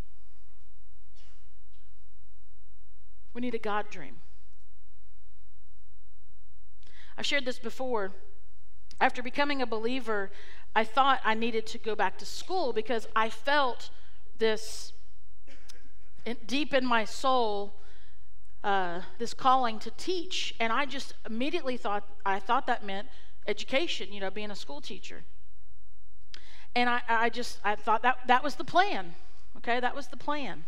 We 3.33 3.41
need 3.41 3.55
a 3.55 3.59
God 3.59 3.91
dream. 3.91 4.17
I've 7.17 7.27
shared 7.27 7.45
this 7.45 7.59
before. 7.59 8.13
After 9.01 9.23
becoming 9.23 9.63
a 9.63 9.67
believer, 9.67 10.31
I 10.75 10.85
thought 10.85 11.21
I 11.25 11.35
needed 11.35 11.67
to 11.69 11.79
go 11.79 11.95
back 11.95 12.19
to 12.19 12.27
school 12.27 12.73
because 12.73 13.07
I 13.15 13.29
felt 13.29 13.91
this 14.41 14.93
deep 16.47 16.75
in 16.75 16.85
my 16.85 17.05
soul 17.05 17.75
uh, 18.65 19.01
this 19.19 19.33
calling 19.33 19.79
to 19.79 19.91
teach 19.93 20.55
and 20.59 20.73
i 20.73 20.85
just 20.85 21.15
immediately 21.29 21.77
thought 21.77 22.07
i 22.27 22.39
thought 22.39 22.67
that 22.67 22.85
meant 22.85 23.07
education 23.47 24.13
you 24.13 24.21
know 24.21 24.31
being 24.31 24.51
a 24.51 24.57
school 24.57 24.81
teacher. 24.81 25.23
And 26.75 26.91
i, 26.91 27.01
I 27.09 27.29
just 27.31 27.59
i 27.65 27.75
thought 27.75 28.03
that 28.03 28.19
that 28.27 28.43
was 28.43 28.57
the 28.57 28.65
plan 28.65 29.15
okay? 29.59 29.79
That 29.79 29.95
was 29.95 30.09
the 30.09 30.17
plan. 30.17 30.65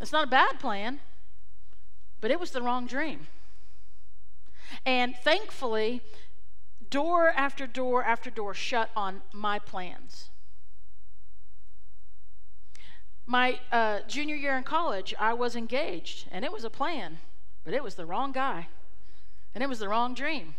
It's 0.00 0.12
not 0.12 0.26
a 0.26 0.30
bad 0.30 0.58
plan 0.58 1.00
but 2.20 2.30
it 2.30 2.40
was 2.40 2.50
the 2.50 2.62
wrong 2.62 2.86
dream. 2.86 3.26
And 4.84 5.14
thankfully 5.16 6.00
door 6.90 7.30
after 7.30 7.66
door 7.66 8.04
after 8.04 8.30
door 8.30 8.54
shut 8.54 8.90
on 8.96 9.22
my 9.32 9.58
plans 9.58 10.30
my 13.26 13.58
uh, 13.72 14.00
junior 14.06 14.36
year 14.36 14.56
in 14.56 14.62
college, 14.62 15.14
I 15.18 15.34
was 15.34 15.56
engaged, 15.56 16.26
and 16.30 16.44
it 16.44 16.52
was 16.52 16.64
a 16.64 16.70
plan, 16.70 17.18
but 17.64 17.74
it 17.74 17.82
was 17.82 17.96
the 17.96 18.06
wrong 18.06 18.32
guy, 18.32 18.68
and 19.54 19.62
it 19.62 19.68
was 19.68 19.80
the 19.80 19.88
wrong 19.88 20.14
dream. 20.14 20.54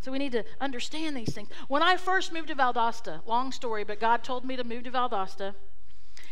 So 0.00 0.12
we 0.12 0.18
need 0.18 0.32
to 0.32 0.44
understand 0.60 1.16
these 1.16 1.34
things. 1.34 1.48
When 1.68 1.82
I 1.82 1.96
first 1.96 2.32
moved 2.32 2.48
to 2.48 2.54
Valdosta, 2.54 3.26
long 3.26 3.52
story, 3.52 3.84
but 3.84 4.00
God 4.00 4.22
told 4.22 4.44
me 4.44 4.56
to 4.56 4.64
move 4.64 4.84
to 4.84 4.90
Valdosta. 4.90 5.54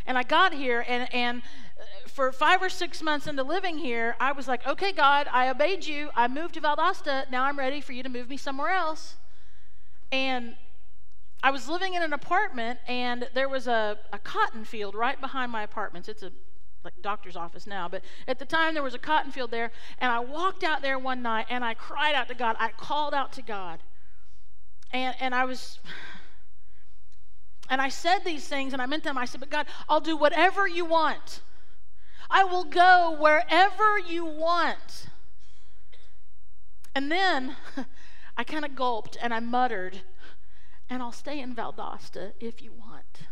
And 0.06 0.16
I 0.16 0.22
got 0.22 0.54
here, 0.54 0.84
and, 0.86 1.12
and 1.12 1.42
uh, 1.78 2.08
for 2.08 2.30
five 2.30 2.62
or 2.62 2.68
six 2.68 3.02
months 3.02 3.26
into 3.26 3.42
living 3.42 3.76
here, 3.76 4.16
I 4.20 4.32
was 4.32 4.46
like, 4.46 4.66
okay, 4.66 4.92
God, 4.92 5.26
I 5.30 5.48
obeyed 5.48 5.84
you. 5.84 6.10
I 6.14 6.28
moved 6.28 6.54
to 6.54 6.60
Valdosta. 6.60 7.28
Now 7.30 7.44
I'm 7.44 7.58
ready 7.58 7.80
for 7.80 7.92
you 7.92 8.02
to 8.02 8.08
move 8.08 8.28
me 8.28 8.36
somewhere 8.36 8.70
else. 8.70 9.16
And 10.12 10.56
I 11.44 11.50
was 11.50 11.68
living 11.68 11.92
in 11.92 12.02
an 12.02 12.14
apartment, 12.14 12.78
and 12.88 13.28
there 13.34 13.50
was 13.50 13.66
a, 13.66 13.98
a 14.14 14.18
cotton 14.18 14.64
field 14.64 14.94
right 14.94 15.20
behind 15.20 15.52
my 15.52 15.62
apartments. 15.62 16.08
It's 16.08 16.22
a 16.22 16.32
like 16.82 16.94
doctor's 17.02 17.36
office 17.36 17.66
now, 17.66 17.86
but 17.86 18.02
at 18.26 18.38
the 18.38 18.46
time 18.46 18.72
there 18.72 18.82
was 18.82 18.94
a 18.94 18.98
cotton 18.98 19.30
field 19.30 19.50
there, 19.50 19.70
and 19.98 20.10
I 20.10 20.20
walked 20.20 20.64
out 20.64 20.80
there 20.80 20.98
one 20.98 21.20
night 21.20 21.44
and 21.50 21.62
I 21.62 21.74
cried 21.74 22.14
out 22.14 22.28
to 22.28 22.34
God. 22.34 22.56
I 22.58 22.70
called 22.70 23.12
out 23.12 23.30
to 23.34 23.42
God, 23.42 23.80
and 24.90 25.14
and 25.20 25.34
I 25.34 25.44
was. 25.44 25.80
And 27.68 27.80
I 27.80 27.90
said 27.90 28.20
these 28.24 28.46
things 28.48 28.72
and 28.74 28.80
I 28.80 28.86
meant 28.86 29.04
them. 29.04 29.16
I 29.16 29.24
said, 29.26 29.40
But 29.40 29.50
God, 29.50 29.66
I'll 29.88 30.00
do 30.00 30.16
whatever 30.16 30.66
you 30.68 30.84
want. 30.84 31.40
I 32.30 32.44
will 32.44 32.64
go 32.64 33.16
wherever 33.18 33.98
you 33.98 34.24
want. 34.24 35.08
And 36.94 37.10
then 37.10 37.56
I 38.36 38.44
kind 38.44 38.64
of 38.64 38.74
gulped 38.74 39.16
and 39.20 39.32
I 39.32 39.40
muttered, 39.40 40.02
and 40.88 41.02
I'll 41.02 41.12
stay 41.12 41.40
in 41.40 41.54
Valdosta 41.54 42.32
if 42.40 42.62
you 42.62 42.72
want. 42.72 43.22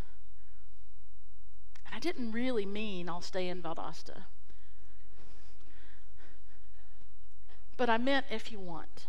And 1.87 1.95
I 1.95 1.99
didn't 1.99 2.33
really 2.33 2.67
mean 2.67 3.09
I'll 3.09 3.21
stay 3.21 3.49
in 3.49 3.62
Valdosta. 3.62 4.23
But 7.77 7.91
I 7.91 7.99
meant 7.99 8.27
if 8.31 8.53
you 8.53 8.61
want. 8.61 9.07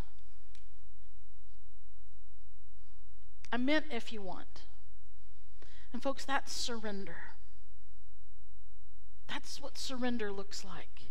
I 3.52 3.58
meant 3.58 3.86
if 3.92 4.12
you 4.12 4.22
want. 4.22 4.64
And 5.92 6.02
folks, 6.02 6.26
that's 6.26 6.52
surrender. 6.52 7.18
That's 9.28 9.62
what 9.62 9.78
surrender 9.78 10.32
looks 10.32 10.66
like. 10.66 11.04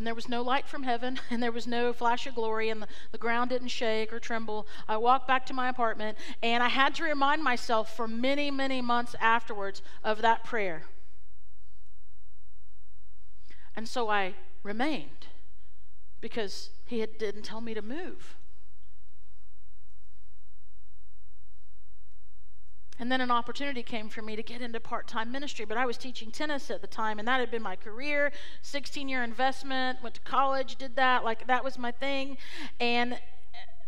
And 0.00 0.06
there 0.06 0.14
was 0.14 0.30
no 0.30 0.40
light 0.40 0.66
from 0.66 0.84
heaven, 0.84 1.20
and 1.30 1.42
there 1.42 1.52
was 1.52 1.66
no 1.66 1.92
flash 1.92 2.26
of 2.26 2.34
glory, 2.34 2.70
and 2.70 2.80
the, 2.80 2.88
the 3.12 3.18
ground 3.18 3.50
didn't 3.50 3.68
shake 3.68 4.14
or 4.14 4.18
tremble. 4.18 4.66
I 4.88 4.96
walked 4.96 5.28
back 5.28 5.44
to 5.46 5.52
my 5.52 5.68
apartment, 5.68 6.16
and 6.42 6.62
I 6.62 6.70
had 6.70 6.94
to 6.94 7.04
remind 7.04 7.44
myself 7.44 7.94
for 7.94 8.08
many, 8.08 8.50
many 8.50 8.80
months 8.80 9.14
afterwards 9.20 9.82
of 10.02 10.22
that 10.22 10.42
prayer. 10.42 10.84
And 13.76 13.86
so 13.86 14.08
I 14.08 14.36
remained 14.62 15.26
because 16.22 16.70
he 16.86 17.00
had, 17.00 17.18
didn't 17.18 17.42
tell 17.42 17.60
me 17.60 17.74
to 17.74 17.82
move. 17.82 18.36
And 23.00 23.10
then 23.10 23.22
an 23.22 23.30
opportunity 23.30 23.82
came 23.82 24.10
for 24.10 24.20
me 24.20 24.36
to 24.36 24.42
get 24.42 24.60
into 24.60 24.78
part 24.78 25.08
time 25.08 25.32
ministry. 25.32 25.64
But 25.64 25.78
I 25.78 25.86
was 25.86 25.96
teaching 25.96 26.30
tennis 26.30 26.70
at 26.70 26.82
the 26.82 26.86
time, 26.86 27.18
and 27.18 27.26
that 27.26 27.40
had 27.40 27.50
been 27.50 27.62
my 27.62 27.74
career 27.74 28.30
16 28.60 29.08
year 29.08 29.24
investment, 29.24 30.02
went 30.02 30.16
to 30.16 30.20
college, 30.20 30.76
did 30.76 30.96
that. 30.96 31.24
Like, 31.24 31.46
that 31.46 31.64
was 31.64 31.78
my 31.78 31.90
thing. 31.90 32.36
And 32.78 33.18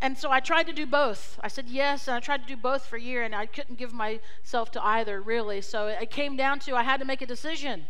and 0.01 0.19
so 0.19 0.33
I 0.33 0.41
tried 0.41 0.67
to 0.67 0.73
do 0.73 0.85
both. 0.85 1.39
I 1.43 1.49
said 1.49 1.69
yes, 1.69 2.09
and 2.09 2.17
I 2.17 2.21
tried 2.21 2.41
to 2.41 2.47
do 2.47 2.57
both 2.57 2.87
for 2.87 2.97
a 2.97 3.01
year, 3.01 3.23
and 3.23 3.37
I 3.37 3.47
couldn't 3.47 3.79
give 3.79 3.93
myself 3.93 4.73
to 4.73 4.85
either, 4.85 5.21
really. 5.21 5.61
So 5.61 5.87
it 5.87 6.11
came 6.11 6.35
down 6.35 6.59
to 6.61 6.75
I 6.75 6.83
had 6.83 6.99
to 6.99 7.07
make 7.07 7.23
a 7.23 7.27
decision. 7.27 7.87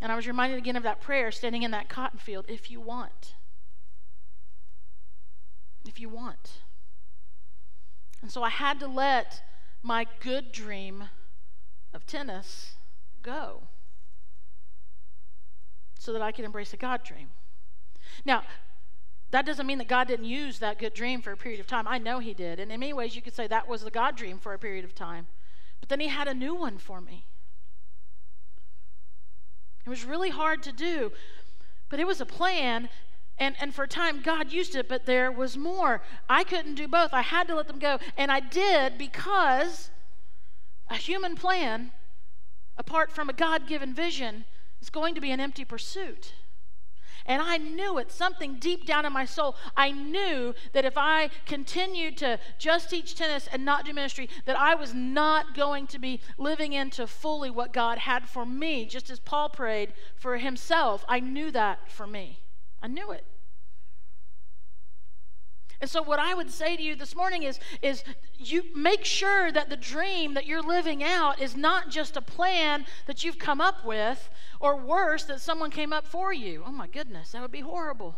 And 0.00 0.10
I 0.10 0.16
was 0.16 0.26
reminded 0.26 0.58
again 0.58 0.74
of 0.74 0.82
that 0.82 1.00
prayer 1.00 1.30
standing 1.30 1.62
in 1.62 1.70
that 1.70 1.88
cotton 1.88 2.18
field 2.18 2.46
if 2.48 2.68
you 2.68 2.80
want. 2.80 3.34
If 5.86 6.00
you 6.00 6.08
want. 6.08 6.62
And 8.22 8.30
so 8.30 8.42
I 8.42 8.50
had 8.50 8.80
to 8.80 8.86
let 8.86 9.42
my 9.82 10.06
good 10.20 10.52
dream 10.52 11.04
of 11.94 12.06
tennis 12.06 12.72
go 13.22 13.62
so 15.98 16.12
that 16.12 16.22
I 16.22 16.32
could 16.32 16.44
embrace 16.44 16.72
a 16.72 16.76
God 16.76 17.02
dream. 17.02 17.28
Now, 18.24 18.42
that 19.30 19.44
doesn't 19.44 19.66
mean 19.66 19.78
that 19.78 19.88
God 19.88 20.08
didn't 20.08 20.26
use 20.26 20.60
that 20.60 20.78
good 20.78 20.94
dream 20.94 21.20
for 21.20 21.32
a 21.32 21.36
period 21.36 21.60
of 21.60 21.66
time. 21.66 21.86
I 21.88 21.98
know 21.98 22.20
He 22.20 22.32
did. 22.32 22.60
And 22.60 22.70
in 22.70 22.80
many 22.80 22.92
ways, 22.92 23.16
you 23.16 23.22
could 23.22 23.34
say 23.34 23.46
that 23.46 23.68
was 23.68 23.82
the 23.82 23.90
God 23.90 24.16
dream 24.16 24.38
for 24.38 24.54
a 24.54 24.58
period 24.58 24.84
of 24.84 24.94
time. 24.94 25.26
But 25.80 25.88
then 25.88 26.00
He 26.00 26.08
had 26.08 26.28
a 26.28 26.34
new 26.34 26.54
one 26.54 26.78
for 26.78 27.00
me. 27.00 27.24
It 29.84 29.90
was 29.90 30.04
really 30.04 30.30
hard 30.30 30.62
to 30.64 30.72
do, 30.72 31.12
but 31.88 32.00
it 32.00 32.06
was 32.06 32.20
a 32.20 32.26
plan, 32.26 32.88
and, 33.38 33.54
and 33.60 33.74
for 33.74 33.84
a 33.84 33.88
time, 33.88 34.22
God 34.22 34.52
used 34.52 34.74
it, 34.74 34.88
but 34.88 35.04
there 35.04 35.30
was 35.30 35.58
more. 35.58 36.00
I 36.28 36.42
couldn't 36.42 36.74
do 36.74 36.88
both. 36.88 37.12
I 37.12 37.20
had 37.20 37.48
to 37.48 37.54
let 37.54 37.66
them 37.66 37.78
go. 37.78 37.98
And 38.16 38.32
I 38.32 38.40
did 38.40 38.96
because 38.96 39.90
a 40.88 40.96
human 40.96 41.36
plan, 41.36 41.92
apart 42.78 43.12
from 43.12 43.28
a 43.28 43.34
God 43.34 43.66
given 43.66 43.92
vision, 43.92 44.46
is 44.80 44.88
going 44.88 45.14
to 45.14 45.20
be 45.20 45.30
an 45.32 45.40
empty 45.40 45.64
pursuit. 45.64 46.32
And 47.26 47.42
I 47.42 47.58
knew 47.58 47.98
it, 47.98 48.12
something 48.12 48.54
deep 48.54 48.86
down 48.86 49.04
in 49.04 49.12
my 49.12 49.24
soul. 49.24 49.56
I 49.76 49.90
knew 49.90 50.54
that 50.72 50.84
if 50.84 50.96
I 50.96 51.28
continued 51.44 52.16
to 52.18 52.38
just 52.56 52.88
teach 52.88 53.16
tennis 53.16 53.48
and 53.52 53.64
not 53.64 53.84
do 53.84 53.92
ministry, 53.92 54.30
that 54.44 54.58
I 54.58 54.76
was 54.76 54.94
not 54.94 55.54
going 55.54 55.88
to 55.88 55.98
be 55.98 56.20
living 56.38 56.72
into 56.72 57.06
fully 57.06 57.50
what 57.50 57.72
God 57.72 57.98
had 57.98 58.28
for 58.28 58.46
me, 58.46 58.86
just 58.86 59.10
as 59.10 59.18
Paul 59.18 59.48
prayed 59.48 59.92
for 60.14 60.38
himself. 60.38 61.04
I 61.08 61.18
knew 61.18 61.50
that 61.50 61.90
for 61.90 62.06
me. 62.06 62.38
I 62.82 62.88
knew 62.88 63.10
it. 63.10 63.24
And 65.80 65.90
so 65.90 66.02
what 66.02 66.18
I 66.18 66.32
would 66.32 66.50
say 66.50 66.76
to 66.76 66.82
you 66.82 66.96
this 66.96 67.14
morning 67.14 67.42
is 67.42 67.60
is 67.82 68.02
you 68.38 68.64
make 68.74 69.04
sure 69.04 69.52
that 69.52 69.68
the 69.68 69.76
dream 69.76 70.34
that 70.34 70.46
you're 70.46 70.62
living 70.62 71.02
out 71.02 71.40
is 71.40 71.54
not 71.54 71.90
just 71.90 72.16
a 72.16 72.22
plan 72.22 72.86
that 73.06 73.24
you've 73.24 73.38
come 73.38 73.60
up 73.60 73.84
with 73.84 74.30
or 74.58 74.76
worse 74.76 75.24
that 75.24 75.40
someone 75.40 75.70
came 75.70 75.92
up 75.92 76.06
for 76.06 76.32
you. 76.32 76.62
Oh 76.64 76.72
my 76.72 76.86
goodness, 76.86 77.32
that 77.32 77.42
would 77.42 77.52
be 77.52 77.60
horrible. 77.60 78.16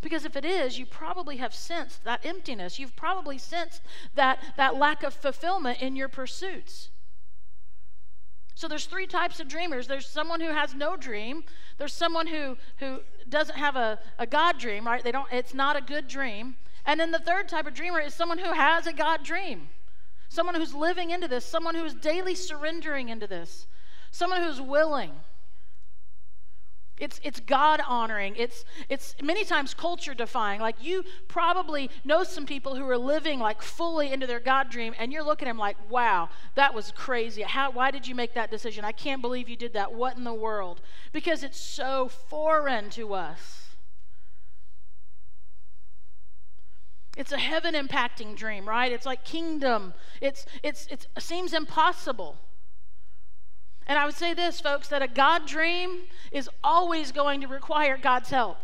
Because 0.00 0.26
if 0.26 0.36
it 0.36 0.44
is, 0.44 0.78
you 0.78 0.84
probably 0.84 1.38
have 1.38 1.54
sensed 1.54 2.04
that 2.04 2.26
emptiness. 2.26 2.78
You've 2.78 2.94
probably 2.94 3.38
sensed 3.38 3.80
that, 4.14 4.38
that 4.58 4.76
lack 4.76 5.02
of 5.02 5.14
fulfillment 5.14 5.80
in 5.80 5.96
your 5.96 6.08
pursuits. 6.08 6.90
So 8.54 8.68
there's 8.68 8.86
three 8.86 9.06
types 9.06 9.40
of 9.40 9.48
dreamers. 9.48 9.86
There's 9.86 10.06
someone 10.06 10.40
who 10.40 10.50
has 10.50 10.74
no 10.74 10.96
dream. 10.96 11.44
There's 11.76 11.92
someone 11.92 12.26
who 12.26 12.56
who 12.78 13.00
doesn't 13.28 13.56
have 13.56 13.76
a, 13.76 13.98
a 14.18 14.26
God 14.26 14.58
dream, 14.58 14.86
right? 14.86 15.02
They 15.02 15.12
don't 15.12 15.30
it's 15.32 15.54
not 15.54 15.76
a 15.76 15.80
good 15.80 16.06
dream. 16.06 16.56
And 16.86 17.00
then 17.00 17.10
the 17.10 17.18
third 17.18 17.48
type 17.48 17.66
of 17.66 17.74
dreamer 17.74 18.00
is 18.00 18.14
someone 18.14 18.38
who 18.38 18.52
has 18.52 18.86
a 18.86 18.92
God 18.92 19.24
dream. 19.24 19.68
Someone 20.28 20.54
who's 20.54 20.74
living 20.74 21.10
into 21.10 21.28
this, 21.28 21.44
someone 21.44 21.74
who 21.74 21.84
is 21.84 21.94
daily 21.94 22.34
surrendering 22.34 23.08
into 23.08 23.26
this, 23.26 23.66
someone 24.10 24.42
who's 24.42 24.60
willing. 24.60 25.12
It's, 26.96 27.20
it's 27.24 27.40
God 27.40 27.80
honoring. 27.88 28.36
It's, 28.36 28.64
it's 28.88 29.16
many 29.20 29.44
times 29.44 29.74
culture 29.74 30.14
defying. 30.14 30.60
Like 30.60 30.76
you 30.80 31.02
probably 31.26 31.90
know 32.04 32.22
some 32.22 32.46
people 32.46 32.76
who 32.76 32.88
are 32.88 32.98
living 32.98 33.40
like 33.40 33.62
fully 33.62 34.12
into 34.12 34.26
their 34.28 34.38
God 34.38 34.70
dream, 34.70 34.94
and 34.98 35.12
you're 35.12 35.24
looking 35.24 35.48
at 35.48 35.50
them 35.50 35.58
like, 35.58 35.76
wow, 35.90 36.28
that 36.54 36.72
was 36.72 36.92
crazy. 36.92 37.42
How, 37.42 37.72
why 37.72 37.90
did 37.90 38.06
you 38.06 38.14
make 38.14 38.34
that 38.34 38.50
decision? 38.50 38.84
I 38.84 38.92
can't 38.92 39.20
believe 39.20 39.48
you 39.48 39.56
did 39.56 39.72
that. 39.72 39.92
What 39.92 40.16
in 40.16 40.22
the 40.22 40.34
world? 40.34 40.82
Because 41.12 41.42
it's 41.42 41.58
so 41.58 42.08
foreign 42.08 42.90
to 42.90 43.12
us. 43.14 43.60
It's 47.16 47.32
a 47.32 47.38
heaven 47.38 47.74
impacting 47.74 48.36
dream, 48.36 48.68
right? 48.68 48.90
It's 48.90 49.06
like 49.06 49.24
kingdom. 49.24 49.94
It's, 50.20 50.46
it's, 50.62 50.86
it's, 50.90 51.06
it 51.16 51.22
seems 51.22 51.52
impossible. 51.52 52.38
And 53.86 53.98
I 53.98 54.06
would 54.06 54.14
say 54.14 54.34
this, 54.34 54.60
folks, 54.60 54.88
that 54.88 55.02
a 55.02 55.08
God 55.08 55.46
dream 55.46 56.02
is 56.32 56.48
always 56.62 57.12
going 57.12 57.40
to 57.42 57.46
require 57.46 57.98
God's 57.98 58.30
help. 58.30 58.58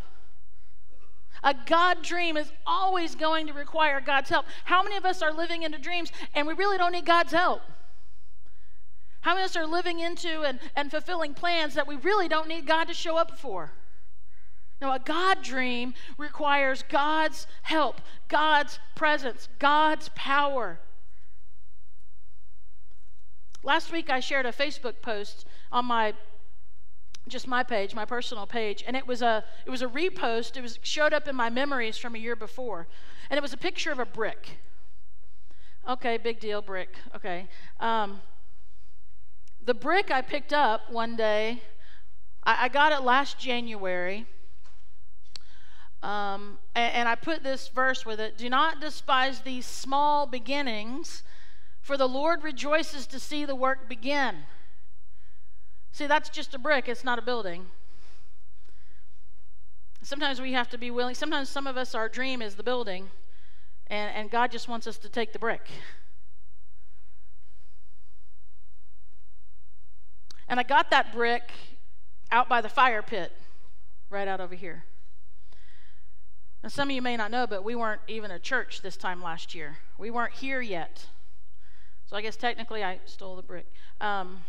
A 1.43 1.55
God 1.67 2.03
dream 2.03 2.37
is 2.37 2.53
always 2.67 3.15
going 3.15 3.47
to 3.47 3.53
require 3.53 4.01
God's 4.01 4.29
help. 4.29 4.47
How 4.65 4.83
many 4.83 4.97
of 4.97 5.05
us 5.05 5.23
are 5.23 5.33
living 5.33 5.63
into 5.63 5.79
dreams 5.79 6.13
and 6.35 6.47
we 6.47 6.55
really 6.55 6.79
don't 6.79 6.93
need 6.93 7.07
God's 7.07 7.33
help? 7.33 7.63
How 9.23 9.35
many 9.35 9.45
of 9.45 9.51
us 9.51 9.57
are 9.57 9.67
living 9.67 10.01
into 10.01 10.43
and, 10.43 10.59
and 10.77 10.91
fulfilling 10.91 11.35
plans 11.35 11.75
that 11.75 11.87
we 11.87 11.97
really 11.97 12.29
don't 12.29 12.49
need 12.49 12.67
God 12.67 12.85
to 12.89 12.95
show 12.95 13.17
up 13.17 13.39
for? 13.39 13.73
No, 14.81 14.93
a 14.93 14.99
God 14.99 15.43
dream 15.43 15.93
requires 16.17 16.83
God's 16.89 17.47
help, 17.63 18.01
God's 18.29 18.79
presence, 18.95 19.49
God's 19.59 20.11
power. 20.15 20.79
Last 23.63 23.93
week 23.93 24.09
I 24.09 24.21
shared 24.21 24.47
a 24.47 24.53
Facebook 24.53 25.03
post 25.03 25.45
on 25.71 25.85
my 25.85 26.15
just 27.29 27.47
my 27.47 27.63
page, 27.63 27.95
my 27.95 28.07
personal 28.07 28.47
page, 28.47 28.83
and 28.87 28.97
it 28.97 29.07
was 29.07 29.21
a 29.21 29.45
it 29.67 29.71
was 29.71 29.83
a 29.83 29.87
repost. 29.87 30.57
It 30.57 30.63
was 30.63 30.79
showed 30.83 31.13
up 31.13 31.29
in 31.29 31.37
my 31.37 31.51
memories 31.51 31.99
from 31.99 32.15
a 32.15 32.19
year 32.19 32.35
before, 32.35 32.89
and 33.29 33.37
it 33.37 33.43
was 33.43 33.53
a 33.53 33.59
picture 33.59 33.93
of 33.93 33.99
a 33.99 34.07
brick. 34.07 34.59
Okay, 35.89 36.17
big 36.17 36.41
deal, 36.41 36.63
brick. 36.63 36.97
Okay, 37.15 37.49
um, 37.79 38.23
the 39.65 39.75
brick 39.75 40.11
I 40.11 40.23
picked 40.23 40.53
up 40.53 40.91
one 40.91 41.15
day. 41.15 41.63
I, 42.45 42.65
I 42.65 42.69
got 42.69 42.93
it 42.93 43.03
last 43.03 43.39
January, 43.39 44.27
um, 46.03 46.59
and, 46.75 46.95
and 46.95 47.09
I 47.09 47.15
put 47.15 47.43
this 47.43 47.69
verse 47.69 48.07
with 48.07 48.21
it: 48.21 48.39
"Do 48.39 48.49
not 48.49 48.81
despise 48.81 49.43
these 49.43 49.67
small 49.67 50.27
beginnings." 50.27 51.23
For 51.81 51.97
the 51.97 52.09
Lord 52.09 52.43
rejoices 52.43 53.07
to 53.09 53.19
see 53.19 53.45
the 53.45 53.55
work 53.55 53.89
begin. 53.89 54.45
See, 55.93 56.07
that's 56.07 56.29
just 56.29 56.55
a 56.55 56.59
brick, 56.59 56.89
it's 56.89 57.05
not 57.05 57.19
a 57.19 57.23
building. 57.23 57.67
Sometimes 60.03 60.41
we 60.41 60.53
have 60.53 60.69
to 60.71 60.79
be 60.79 60.91
willing, 60.91 61.15
sometimes 61.15 61.49
some 61.49 61.67
of 61.67 61.77
us, 61.77 61.95
our 61.95 62.09
dream 62.09 62.41
is 62.41 62.55
the 62.55 62.63
building, 62.63 63.11
and, 63.89 64.15
and 64.15 64.31
God 64.31 64.51
just 64.51 64.69
wants 64.69 64.87
us 64.87 64.97
to 64.99 65.09
take 65.09 65.33
the 65.33 65.39
brick. 65.39 65.67
And 70.49 70.59
I 70.59 70.63
got 70.63 70.91
that 70.91 71.13
brick 71.13 71.51
out 72.33 72.49
by 72.49 72.61
the 72.61 72.69
fire 72.69 73.03
pit, 73.03 73.33
right 74.09 74.27
out 74.27 74.41
over 74.41 74.55
here. 74.55 74.85
Now, 76.63 76.69
some 76.69 76.89
of 76.89 76.95
you 76.95 77.03
may 77.03 77.17
not 77.17 77.31
know, 77.31 77.47
but 77.47 77.65
we 77.65 77.75
weren't 77.75 78.03
even 78.09 78.31
a 78.31 78.39
church 78.39 78.83
this 78.83 78.97
time 78.97 79.23
last 79.23 79.55
year. 79.55 79.79
We 79.97 80.11
weren't 80.11 80.35
here 80.35 80.61
yet. 80.61 81.07
So 82.11 82.17
I 82.17 82.23
guess 82.23 82.35
technically 82.35 82.83
I 82.83 82.99
stole 83.05 83.37
the 83.37 83.43
brick. 83.43 83.67
Um, 84.01 84.41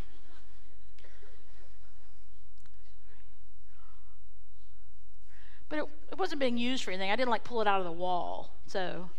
but 5.69 5.77
it, 5.77 5.85
it 6.11 6.17
wasn't 6.17 6.39
being 6.39 6.57
used 6.57 6.83
for 6.83 6.89
anything. 6.89 7.11
I 7.11 7.15
didn't 7.15 7.29
like 7.29 7.43
pull 7.43 7.61
it 7.61 7.67
out 7.67 7.79
of 7.79 7.85
the 7.85 7.91
wall. 7.91 8.55
So. 8.65 9.11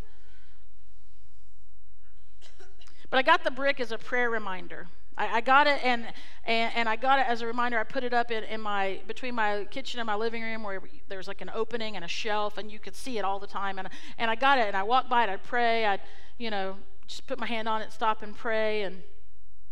But 3.11 3.19
I 3.19 3.23
got 3.23 3.45
the 3.45 3.53
brick 3.53 3.79
as 3.79 3.93
a 3.93 3.99
prayer 3.99 4.29
reminder. 4.29 4.89
I, 5.17 5.37
I 5.37 5.41
got 5.41 5.69
it 5.69 5.79
and, 5.85 6.05
and, 6.45 6.73
and 6.75 6.89
I 6.89 6.97
got 6.97 7.21
it 7.21 7.27
as 7.29 7.43
a 7.43 7.47
reminder. 7.47 7.79
I 7.79 7.85
put 7.85 8.03
it 8.03 8.13
up 8.13 8.33
in, 8.33 8.43
in 8.43 8.61
my 8.61 8.99
between 9.07 9.37
my 9.37 9.69
kitchen 9.71 10.01
and 10.01 10.07
my 10.07 10.17
living 10.17 10.43
room 10.43 10.65
where 10.65 10.83
there's 11.09 11.29
like 11.29 11.43
an 11.43 11.51
opening 11.55 11.95
and 11.95 12.05
a 12.05 12.09
shelf 12.09 12.59
and 12.59 12.73
you 12.73 12.81
could 12.81 12.97
see 12.97 13.19
it 13.19 13.25
all 13.25 13.39
the 13.39 13.47
time. 13.47 13.79
And 13.79 13.89
and 14.19 14.33
I 14.33 14.35
got 14.35 14.59
it 14.59 14.67
and 14.67 14.77
I 14.77 14.83
walked 14.83 15.09
by 15.09 15.23
it. 15.23 15.31
I'd 15.31 15.45
pray. 15.45 15.87
I'd 15.87 16.01
you 16.39 16.51
know 16.51 16.75
just 17.07 17.27
put 17.27 17.38
my 17.38 17.47
hand 17.47 17.69
on 17.69 17.83
it, 17.83 17.93
stop 17.93 18.23
and 18.23 18.37
pray. 18.37 18.83
And 18.83 19.03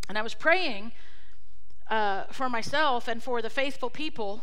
And 0.08 0.18
I 0.18 0.22
was 0.22 0.34
praying 0.34 0.92
uh, 1.88 2.24
for 2.32 2.48
myself 2.48 3.08
and 3.08 3.22
for 3.22 3.40
the 3.42 3.50
faithful 3.50 3.90
people 3.90 4.42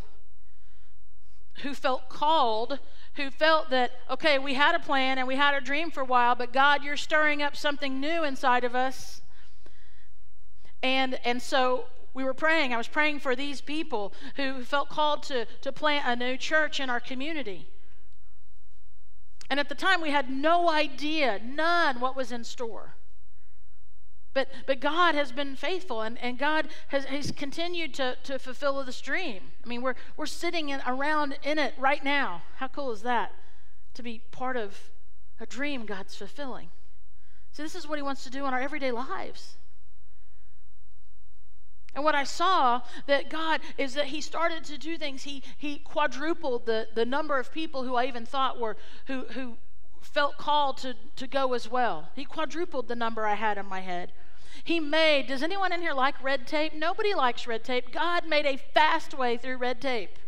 who 1.64 1.74
felt 1.74 2.08
called, 2.08 2.80
who 3.16 3.30
felt 3.32 3.70
that, 3.70 3.92
okay, 4.10 4.38
we 4.40 4.54
had 4.54 4.76
a 4.76 4.80
plan 4.80 5.18
and 5.18 5.28
we 5.28 5.36
had 5.36 5.54
a 5.54 5.62
dream 5.62 5.92
for 5.92 6.02
a 6.02 6.06
while, 6.06 6.36
but 6.36 6.54
God, 6.54 6.84
you're 6.84 6.98
stirring 6.98 7.42
up 7.42 7.56
something 7.56 8.00
new 8.00 8.24
inside 8.24 8.64
of 8.64 8.76
us. 8.76 9.22
And, 10.84 11.20
and 11.26 11.42
so 11.42 11.86
we 12.14 12.24
were 12.24 12.34
praying. 12.34 12.74
I 12.74 12.78
was 12.78 12.88
praying 12.88 13.20
for 13.20 13.36
these 13.36 13.62
people 13.62 14.14
who 14.36 14.64
felt 14.64 14.90
called 14.90 15.24
to, 15.24 15.46
to 15.62 15.72
plant 15.72 16.06
a 16.06 16.16
new 16.16 16.38
church 16.38 16.80
in 16.80 16.90
our 16.90 17.00
community. 17.00 17.68
And 19.50 19.60
at 19.60 19.70
the 19.70 19.76
time, 19.76 20.02
we 20.02 20.12
had 20.12 20.30
no 20.30 20.70
idea, 20.70 21.40
none, 21.44 22.00
what 22.00 22.16
was 22.16 22.32
in 22.32 22.44
store. 22.44 22.96
But, 24.34 24.50
but 24.68 24.80
God 24.80 25.16
has 25.16 25.32
been 25.32 25.56
faithful 25.56 26.04
and, 26.04 26.16
and 26.20 26.38
God 26.38 26.68
has, 26.90 27.06
has 27.06 27.32
continued 27.32 27.96
to, 27.96 28.18
to 28.22 28.38
fulfill 28.38 28.84
this 28.84 29.02
dream. 29.02 29.42
I 29.66 29.68
mean, 29.68 29.82
we're, 29.82 29.96
we're 30.16 30.28
sitting 30.28 30.70
in, 30.70 30.80
around 30.86 31.40
in 31.42 31.58
it 31.58 31.74
right 31.80 32.04
now. 32.04 32.44
How 32.58 32.68
cool 32.68 32.92
is 32.92 33.02
that? 33.02 33.32
To 33.96 34.04
be 34.04 34.22
part 34.30 34.56
of 34.56 34.78
a 35.40 35.48
dream 35.48 35.88
God's 35.88 36.16
fulfilling. 36.16 36.70
So, 37.52 37.64
this 37.64 37.74
is 37.74 37.88
what 37.88 37.98
He 37.98 38.04
wants 38.04 38.24
to 38.26 38.30
do 38.30 38.46
in 38.46 38.54
our 38.54 38.60
everyday 38.60 38.92
lives. 38.92 39.58
And 41.98 42.06
what 42.06 42.14
I 42.14 42.26
saw 42.26 42.82
that 43.08 43.28
God 43.28 43.60
is 43.76 43.96
that 43.96 44.06
He 44.06 44.22
started 44.22 44.64
to 44.66 44.78
do 44.78 45.00
things. 45.00 45.24
He, 45.24 45.42
he 45.58 45.80
quadrupled 45.80 46.68
the, 46.68 46.88
the 46.94 47.06
number 47.06 47.40
of 47.40 47.52
people 47.52 47.86
who 47.86 47.96
I 47.96 48.06
even 48.06 48.24
thought 48.24 48.60
were, 48.60 48.78
who, 49.08 49.26
who 49.32 49.58
felt 50.00 50.38
called 50.38 50.78
to, 50.78 50.94
to 51.16 51.26
go 51.26 51.56
as 51.56 51.68
well. 51.68 52.10
He 52.16 52.24
quadrupled 52.24 52.88
the 52.88 52.96
number 52.96 53.26
I 53.26 53.34
had 53.34 53.58
in 53.58 53.66
my 53.66 53.80
head. 53.80 54.12
He 54.64 54.80
made, 54.80 55.26
does 55.26 55.42
anyone 55.42 55.74
in 55.74 55.82
here 55.82 55.96
like 55.96 56.24
red 56.24 56.46
tape? 56.46 56.76
Nobody 56.76 57.16
likes 57.16 57.48
red 57.48 57.64
tape. 57.64 57.92
God 57.92 58.28
made 58.28 58.46
a 58.46 58.58
fast 58.58 59.18
way 59.18 59.36
through 59.36 59.58
red 59.58 59.82
tape. 59.82 60.20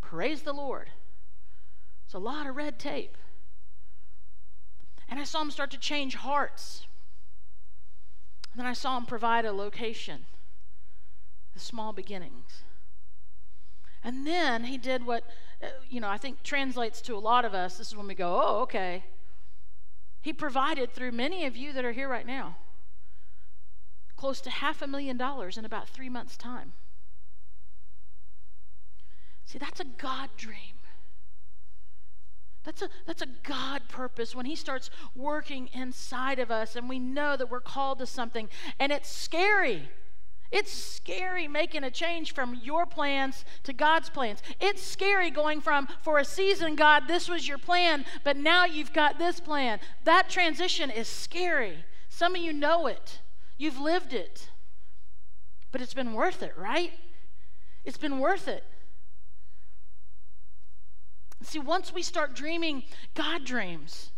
Praise 0.00 0.42
the 0.42 0.52
Lord. 0.52 0.90
It's 2.04 2.14
a 2.14 2.20
lot 2.20 2.46
of 2.46 2.54
red 2.54 2.78
tape. 2.78 3.18
And 5.08 5.18
I 5.18 5.24
saw 5.24 5.42
him 5.42 5.50
start 5.50 5.72
to 5.72 5.78
change 5.78 6.14
hearts. 6.14 6.86
And 8.52 8.60
then 8.60 8.66
I 8.66 8.74
saw 8.74 8.96
him 8.96 9.06
provide 9.06 9.44
a 9.44 9.52
location, 9.52 10.26
the 11.54 11.60
small 11.60 11.92
beginnings. 11.92 12.62
And 14.02 14.26
then 14.26 14.64
he 14.64 14.78
did 14.78 15.04
what, 15.04 15.24
uh, 15.62 15.66
you 15.88 16.00
know, 16.00 16.08
I 16.08 16.16
think 16.16 16.42
translates 16.42 17.00
to 17.02 17.14
a 17.14 17.18
lot 17.18 17.44
of 17.44 17.54
us. 17.54 17.76
This 17.76 17.88
is 17.88 17.96
when 17.96 18.06
we 18.06 18.14
go, 18.14 18.40
oh, 18.42 18.60
okay. 18.62 19.04
He 20.22 20.32
provided 20.32 20.92
through 20.92 21.12
many 21.12 21.46
of 21.46 21.56
you 21.56 21.72
that 21.72 21.84
are 21.84 21.92
here 21.92 22.08
right 22.08 22.26
now 22.26 22.56
close 24.20 24.42
to 24.42 24.50
half 24.50 24.82
a 24.82 24.86
million 24.86 25.16
dollars 25.16 25.56
in 25.56 25.64
about 25.64 25.88
three 25.88 26.10
months' 26.10 26.36
time. 26.36 26.74
See, 29.46 29.56
that's 29.56 29.80
a 29.80 29.84
God 29.84 30.28
dream. 30.36 30.74
That's 32.62 32.82
a, 32.82 32.90
that's 33.06 33.22
a 33.22 33.26
God 33.42 33.88
purpose 33.88 34.34
when 34.34 34.44
He 34.44 34.56
starts 34.56 34.90
working 35.16 35.70
inside 35.72 36.38
of 36.38 36.50
us 36.50 36.76
and 36.76 36.86
we 36.86 36.98
know 36.98 37.34
that 37.34 37.50
we're 37.50 37.60
called 37.60 37.98
to 38.00 38.06
something. 38.06 38.50
And 38.78 38.92
it's 38.92 39.10
scary. 39.10 39.88
It's 40.50 40.72
scary 40.72 41.46
making 41.46 41.84
a 41.84 41.90
change 41.90 42.34
from 42.34 42.58
your 42.62 42.84
plans 42.84 43.44
to 43.62 43.72
God's 43.72 44.10
plans. 44.10 44.42
It's 44.60 44.82
scary 44.82 45.30
going 45.30 45.60
from, 45.60 45.86
for 46.02 46.18
a 46.18 46.24
season, 46.24 46.74
God, 46.74 47.04
this 47.06 47.28
was 47.28 47.46
your 47.46 47.58
plan, 47.58 48.04
but 48.24 48.36
now 48.36 48.64
you've 48.64 48.92
got 48.92 49.18
this 49.18 49.38
plan. 49.38 49.78
That 50.04 50.28
transition 50.28 50.90
is 50.90 51.06
scary. 51.06 51.84
Some 52.08 52.34
of 52.34 52.42
you 52.42 52.52
know 52.52 52.88
it. 52.88 53.20
You've 53.58 53.78
lived 53.78 54.12
it. 54.12 54.50
But 55.70 55.80
it's 55.80 55.94
been 55.94 56.14
worth 56.14 56.42
it, 56.42 56.54
right? 56.58 56.92
It's 57.84 57.98
been 57.98 58.18
worth 58.18 58.48
it. 58.48 58.64
See, 61.42 61.58
once 61.58 61.92
we 61.92 62.02
start 62.02 62.34
dreaming 62.34 62.82
God 63.14 63.44
dreams, 63.44 64.10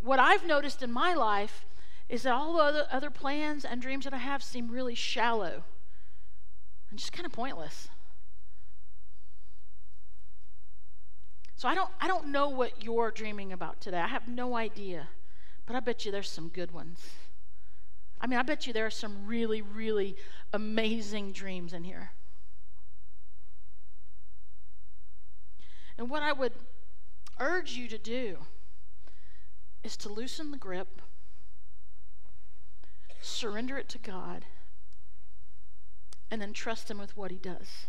what 0.00 0.18
I've 0.18 0.44
noticed 0.44 0.82
in 0.82 0.92
my 0.92 1.14
life 1.14 1.64
is 2.08 2.24
that 2.24 2.32
all 2.32 2.54
the 2.54 2.62
other, 2.62 2.86
other 2.90 3.10
plans 3.10 3.64
and 3.64 3.80
dreams 3.80 4.04
that 4.04 4.14
I 4.14 4.18
have 4.18 4.42
seem 4.42 4.68
really 4.68 4.94
shallow 4.94 5.64
and 6.90 6.98
just 6.98 7.12
kind 7.12 7.26
of 7.26 7.32
pointless. 7.32 7.88
So 11.56 11.68
I 11.68 11.74
don't, 11.74 11.90
I 12.00 12.08
don't 12.08 12.28
know 12.28 12.48
what 12.48 12.84
you're 12.84 13.10
dreaming 13.10 13.52
about 13.52 13.80
today. 13.80 13.98
I 13.98 14.08
have 14.08 14.28
no 14.28 14.56
idea. 14.56 15.08
But 15.66 15.76
I 15.76 15.80
bet 15.80 16.04
you 16.04 16.12
there's 16.12 16.28
some 16.28 16.48
good 16.48 16.72
ones. 16.72 17.00
I 18.20 18.26
mean, 18.26 18.38
I 18.38 18.42
bet 18.42 18.66
you 18.66 18.72
there 18.72 18.86
are 18.86 18.90
some 18.90 19.26
really, 19.26 19.62
really 19.62 20.16
amazing 20.52 21.32
dreams 21.32 21.72
in 21.72 21.84
here. 21.84 22.10
And 25.96 26.10
what 26.10 26.22
I 26.22 26.32
would 26.32 26.52
urge 27.38 27.72
you 27.72 27.88
to 27.88 27.98
do 27.98 28.38
is 29.82 29.96
to 29.98 30.08
loosen 30.08 30.50
the 30.50 30.56
grip, 30.56 31.00
surrender 33.24 33.78
it 33.78 33.88
to 33.90 33.98
God, 33.98 34.44
and 36.30 36.40
then 36.40 36.52
trust 36.52 36.90
Him 36.90 36.98
with 36.98 37.16
what 37.16 37.30
He 37.30 37.38
does. 37.38 37.86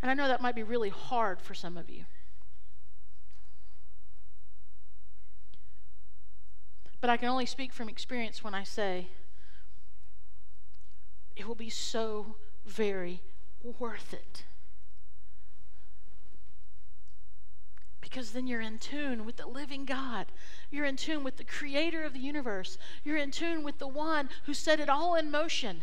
And 0.00 0.10
I 0.10 0.14
know 0.14 0.28
that 0.28 0.40
might 0.40 0.54
be 0.54 0.62
really 0.62 0.88
hard 0.90 1.42
for 1.42 1.54
some 1.54 1.76
of 1.76 1.90
you. 1.90 2.04
But 7.00 7.10
I 7.10 7.16
can 7.16 7.28
only 7.28 7.46
speak 7.46 7.72
from 7.72 7.88
experience 7.88 8.42
when 8.42 8.54
I 8.54 8.64
say 8.64 9.08
it 11.36 11.46
will 11.46 11.54
be 11.54 11.70
so 11.70 12.36
very 12.64 13.22
worth 13.62 14.12
it. 14.12 14.44
Because 18.08 18.32
then 18.32 18.46
you're 18.46 18.60
in 18.60 18.78
tune 18.78 19.24
with 19.24 19.36
the 19.36 19.46
living 19.46 19.84
God. 19.84 20.26
You're 20.70 20.86
in 20.86 20.96
tune 20.96 21.24
with 21.24 21.36
the 21.36 21.44
creator 21.44 22.04
of 22.04 22.12
the 22.12 22.18
universe. 22.18 22.78
You're 23.04 23.18
in 23.18 23.30
tune 23.30 23.62
with 23.62 23.78
the 23.78 23.88
one 23.88 24.30
who 24.44 24.54
set 24.54 24.80
it 24.80 24.88
all 24.88 25.14
in 25.14 25.30
motion 25.30 25.82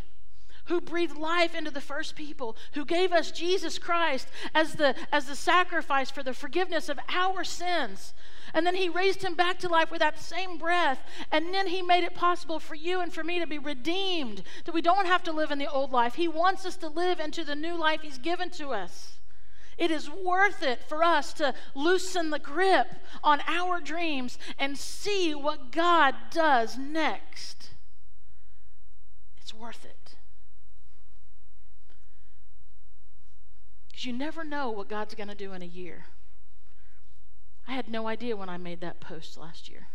who 0.65 0.81
breathed 0.81 1.17
life 1.17 1.53
into 1.53 1.71
the 1.71 1.81
first 1.81 2.15
people, 2.15 2.57
who 2.73 2.85
gave 2.85 3.11
us 3.11 3.31
Jesus 3.31 3.77
Christ 3.77 4.27
as 4.53 4.73
the, 4.73 4.95
as 5.11 5.25
the 5.25 5.35
sacrifice 5.35 6.09
for 6.09 6.23
the 6.23 6.33
forgiveness 6.33 6.89
of 6.89 6.99
our 7.09 7.43
sins. 7.43 8.13
And 8.53 8.65
then 8.65 8.75
he 8.75 8.89
raised 8.89 9.21
him 9.21 9.35
back 9.35 9.59
to 9.59 9.69
life 9.69 9.91
with 9.91 9.99
that 9.99 10.19
same 10.19 10.57
breath. 10.57 10.99
And 11.31 11.53
then 11.53 11.67
he 11.67 11.81
made 11.81 12.03
it 12.03 12.15
possible 12.15 12.59
for 12.59 12.75
you 12.75 13.01
and 13.01 13.13
for 13.13 13.23
me 13.23 13.39
to 13.39 13.47
be 13.47 13.59
redeemed, 13.59 14.43
that 14.65 14.73
we 14.73 14.81
don't 14.81 15.07
have 15.07 15.23
to 15.23 15.31
live 15.31 15.51
in 15.51 15.59
the 15.59 15.71
old 15.71 15.91
life. 15.91 16.15
He 16.15 16.27
wants 16.27 16.65
us 16.65 16.77
to 16.77 16.87
live 16.87 17.19
into 17.19 17.43
the 17.43 17.55
new 17.55 17.77
life 17.77 18.01
he's 18.01 18.17
given 18.17 18.49
to 18.51 18.69
us. 18.69 19.14
It 19.77 19.91
is 19.91 20.09
worth 20.09 20.63
it 20.63 20.81
for 20.83 21.03
us 21.03 21.33
to 21.33 21.53
loosen 21.73 22.29
the 22.29 22.39
grip 22.39 22.87
on 23.23 23.41
our 23.47 23.81
dreams 23.81 24.37
and 24.57 24.77
see 24.77 25.35
what 25.35 25.71
God 25.71 26.15
does 26.31 26.77
next. 26.77 27.71
It's 29.37 29.53
worth 29.53 29.83
it. 29.83 30.15
Because 33.89 34.05
you 34.05 34.13
never 34.13 34.43
know 34.43 34.71
what 34.71 34.87
God's 34.87 35.13
going 35.13 35.29
to 35.29 35.35
do 35.35 35.53
in 35.53 35.61
a 35.61 35.65
year. 35.65 36.05
I 37.67 37.73
had 37.73 37.89
no 37.89 38.07
idea 38.07 38.37
when 38.37 38.49
I 38.49 38.57
made 38.57 38.81
that 38.81 38.99
post 38.99 39.37
last 39.37 39.69
year. 39.69 39.87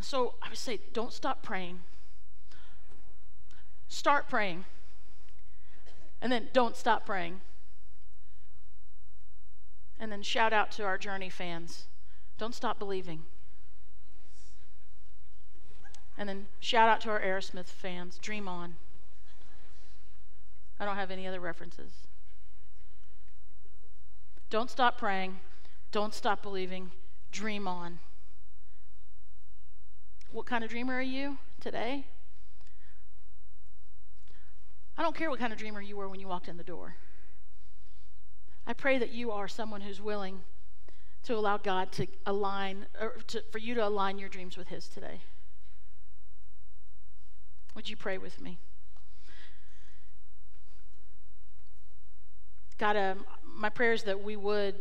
So 0.00 0.34
I 0.42 0.48
would 0.48 0.58
say, 0.58 0.80
don't 0.92 1.12
stop 1.12 1.42
praying. 1.42 1.80
Start 3.88 4.28
praying. 4.28 4.64
And 6.24 6.32
then 6.32 6.48
don't 6.54 6.74
stop 6.74 7.04
praying. 7.04 7.42
And 10.00 10.10
then 10.10 10.22
shout 10.22 10.54
out 10.54 10.72
to 10.72 10.84
our 10.84 10.96
Journey 10.96 11.28
fans 11.28 11.84
don't 12.38 12.54
stop 12.54 12.78
believing. 12.78 13.24
And 16.16 16.26
then 16.26 16.46
shout 16.60 16.88
out 16.88 17.02
to 17.02 17.10
our 17.10 17.20
Aerosmith 17.20 17.66
fans 17.66 18.18
dream 18.18 18.48
on. 18.48 18.76
I 20.80 20.86
don't 20.86 20.96
have 20.96 21.10
any 21.10 21.26
other 21.26 21.40
references. 21.40 21.92
Don't 24.48 24.70
stop 24.70 24.96
praying. 24.96 25.40
Don't 25.92 26.14
stop 26.14 26.42
believing. 26.42 26.90
Dream 27.32 27.68
on. 27.68 27.98
What 30.32 30.46
kind 30.46 30.64
of 30.64 30.70
dreamer 30.70 30.94
are 30.94 31.02
you 31.02 31.36
today? 31.60 32.06
I 34.96 35.02
don't 35.02 35.16
care 35.16 35.30
what 35.30 35.40
kind 35.40 35.52
of 35.52 35.58
dreamer 35.58 35.80
you 35.80 35.96
were 35.96 36.08
when 36.08 36.20
you 36.20 36.28
walked 36.28 36.48
in 36.48 36.56
the 36.56 36.64
door. 36.64 36.96
I 38.66 38.72
pray 38.72 38.98
that 38.98 39.10
you 39.10 39.30
are 39.32 39.48
someone 39.48 39.80
who's 39.80 40.00
willing 40.00 40.40
to 41.24 41.34
allow 41.34 41.56
God 41.56 41.90
to 41.92 42.06
align, 42.26 42.86
or 43.00 43.16
to, 43.28 43.42
for 43.50 43.58
you 43.58 43.74
to 43.74 43.86
align 43.86 44.18
your 44.18 44.28
dreams 44.28 44.56
with 44.56 44.68
His 44.68 44.86
today. 44.86 45.20
Would 47.74 47.88
you 47.88 47.96
pray 47.96 48.18
with 48.18 48.40
me? 48.40 48.58
God, 52.78 52.96
um, 52.96 53.24
my 53.44 53.68
prayer 53.68 53.92
is 53.92 54.02
that 54.04 54.22
we 54.22 54.36
would 54.36 54.76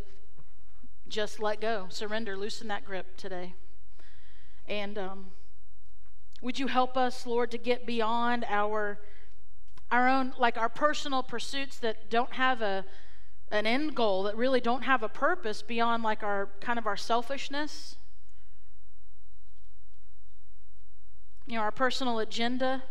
just 1.08 1.40
let 1.40 1.62
go, 1.62 1.88
surrender, 1.90 2.36
loosen 2.36 2.68
that 2.68 2.86
grip 2.86 3.18
today. 3.18 3.54
And 4.68 4.98
um, 4.98 5.28
would 6.42 6.60
you 6.60 6.68
help 6.68 6.98
us, 6.98 7.26
Lord, 7.26 7.52
to 7.52 7.58
get 7.58 7.86
beyond 7.86 8.46
our 8.48 9.00
our 9.94 10.10
own 10.10 10.34
like 10.40 10.58
our 10.58 10.70
personal 10.70 11.22
pursuits 11.22 11.78
that 11.78 12.10
don't 12.10 12.34
have 12.34 12.64
a 12.64 12.84
an 13.52 13.68
end 13.68 13.94
goal 13.94 14.24
that 14.24 14.36
really 14.36 14.60
don't 14.60 14.82
have 14.82 15.04
a 15.04 15.08
purpose 15.08 15.62
beyond 15.62 16.02
like 16.02 16.24
our 16.24 16.50
kind 16.60 16.80
of 16.80 16.88
our 16.88 16.98
selfishness. 16.98 17.96
You 21.46 21.58
know 21.58 21.62
our 21.62 21.72
personal 21.72 22.18
agenda. 22.18 22.84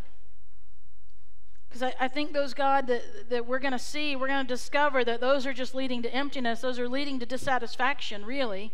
Because 1.68 1.82
I, 1.82 1.94
I, 1.98 2.09
think 2.09 2.34
those 2.34 2.55
god 2.55 2.86
that, 2.86 3.30
that 3.30 3.46
we're 3.46 3.59
going 3.59 3.72
to 3.72 3.78
see 3.78 4.14
we're 4.14 4.28
going 4.28 4.46
to 4.46 4.55
discover 4.55 5.05
that 5.05 5.20
those 5.20 5.46
are 5.46 5.55
just 5.55 5.74
leading 5.74 6.03
to 6.03 6.14
emptiness 6.14 6.61
those 6.61 6.78
are 6.78 6.88
leading 6.88 7.18
to 7.18 7.26
dissatisfaction 7.26 8.24
really. 8.24 8.72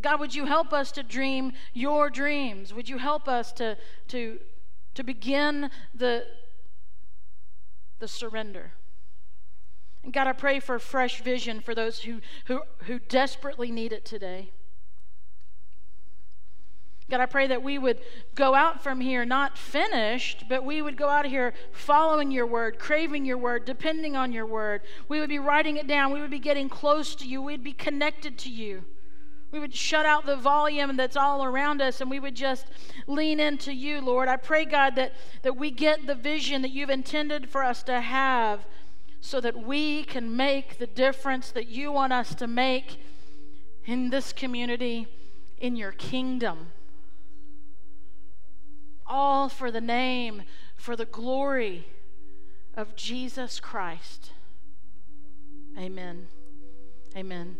God 0.00 0.18
would 0.18 0.34
you 0.34 0.46
help 0.46 0.72
us 0.72 0.90
to 0.92 1.04
dream 1.04 1.52
your 1.72 2.10
dreams? 2.10 2.74
Would 2.74 2.88
you 2.88 2.98
help 2.98 3.28
us 3.28 3.52
to 3.52 3.76
to 4.08 4.40
to 4.94 5.04
begin 5.04 5.70
the 5.94 6.24
the 8.02 8.08
surrender. 8.08 8.72
And 10.02 10.12
God, 10.12 10.26
I 10.26 10.32
pray 10.32 10.58
for 10.58 10.80
fresh 10.80 11.22
vision 11.22 11.60
for 11.60 11.72
those 11.72 12.00
who, 12.00 12.20
who, 12.46 12.62
who 12.86 12.98
desperately 12.98 13.70
need 13.70 13.92
it 13.92 14.04
today. 14.04 14.50
God, 17.08 17.20
I 17.20 17.26
pray 17.26 17.46
that 17.46 17.62
we 17.62 17.78
would 17.78 18.00
go 18.34 18.56
out 18.56 18.82
from 18.82 19.00
here 19.00 19.24
not 19.24 19.56
finished, 19.56 20.46
but 20.48 20.64
we 20.64 20.82
would 20.82 20.96
go 20.96 21.08
out 21.08 21.26
of 21.26 21.30
here 21.30 21.54
following 21.70 22.32
your 22.32 22.46
word, 22.46 22.80
craving 22.80 23.24
your 23.24 23.38
word, 23.38 23.64
depending 23.66 24.16
on 24.16 24.32
your 24.32 24.46
word. 24.46 24.80
We 25.08 25.20
would 25.20 25.28
be 25.28 25.38
writing 25.38 25.76
it 25.76 25.86
down. 25.86 26.12
We 26.12 26.20
would 26.20 26.30
be 26.30 26.40
getting 26.40 26.68
close 26.68 27.14
to 27.16 27.28
you. 27.28 27.40
We'd 27.40 27.62
be 27.62 27.72
connected 27.72 28.36
to 28.38 28.50
you. 28.50 28.84
We 29.52 29.58
would 29.58 29.74
shut 29.74 30.06
out 30.06 30.24
the 30.24 30.36
volume 30.36 30.96
that's 30.96 31.16
all 31.16 31.44
around 31.44 31.82
us 31.82 32.00
and 32.00 32.10
we 32.10 32.18
would 32.18 32.34
just 32.34 32.66
lean 33.06 33.38
into 33.38 33.72
you, 33.72 34.00
Lord. 34.00 34.26
I 34.26 34.36
pray, 34.36 34.64
God, 34.64 34.96
that, 34.96 35.12
that 35.42 35.56
we 35.56 35.70
get 35.70 36.06
the 36.06 36.14
vision 36.14 36.62
that 36.62 36.70
you've 36.70 36.90
intended 36.90 37.50
for 37.50 37.62
us 37.62 37.82
to 37.84 38.00
have 38.00 38.64
so 39.20 39.40
that 39.42 39.62
we 39.62 40.04
can 40.04 40.34
make 40.34 40.78
the 40.78 40.86
difference 40.86 41.50
that 41.50 41.68
you 41.68 41.92
want 41.92 42.14
us 42.14 42.34
to 42.36 42.46
make 42.46 42.98
in 43.84 44.08
this 44.10 44.32
community, 44.32 45.06
in 45.58 45.76
your 45.76 45.92
kingdom. 45.92 46.68
All 49.06 49.50
for 49.50 49.70
the 49.70 49.80
name, 49.80 50.42
for 50.76 50.96
the 50.96 51.04
glory 51.04 51.86
of 52.74 52.96
Jesus 52.96 53.60
Christ. 53.60 54.32
Amen. 55.78 56.26
Amen. 57.14 57.56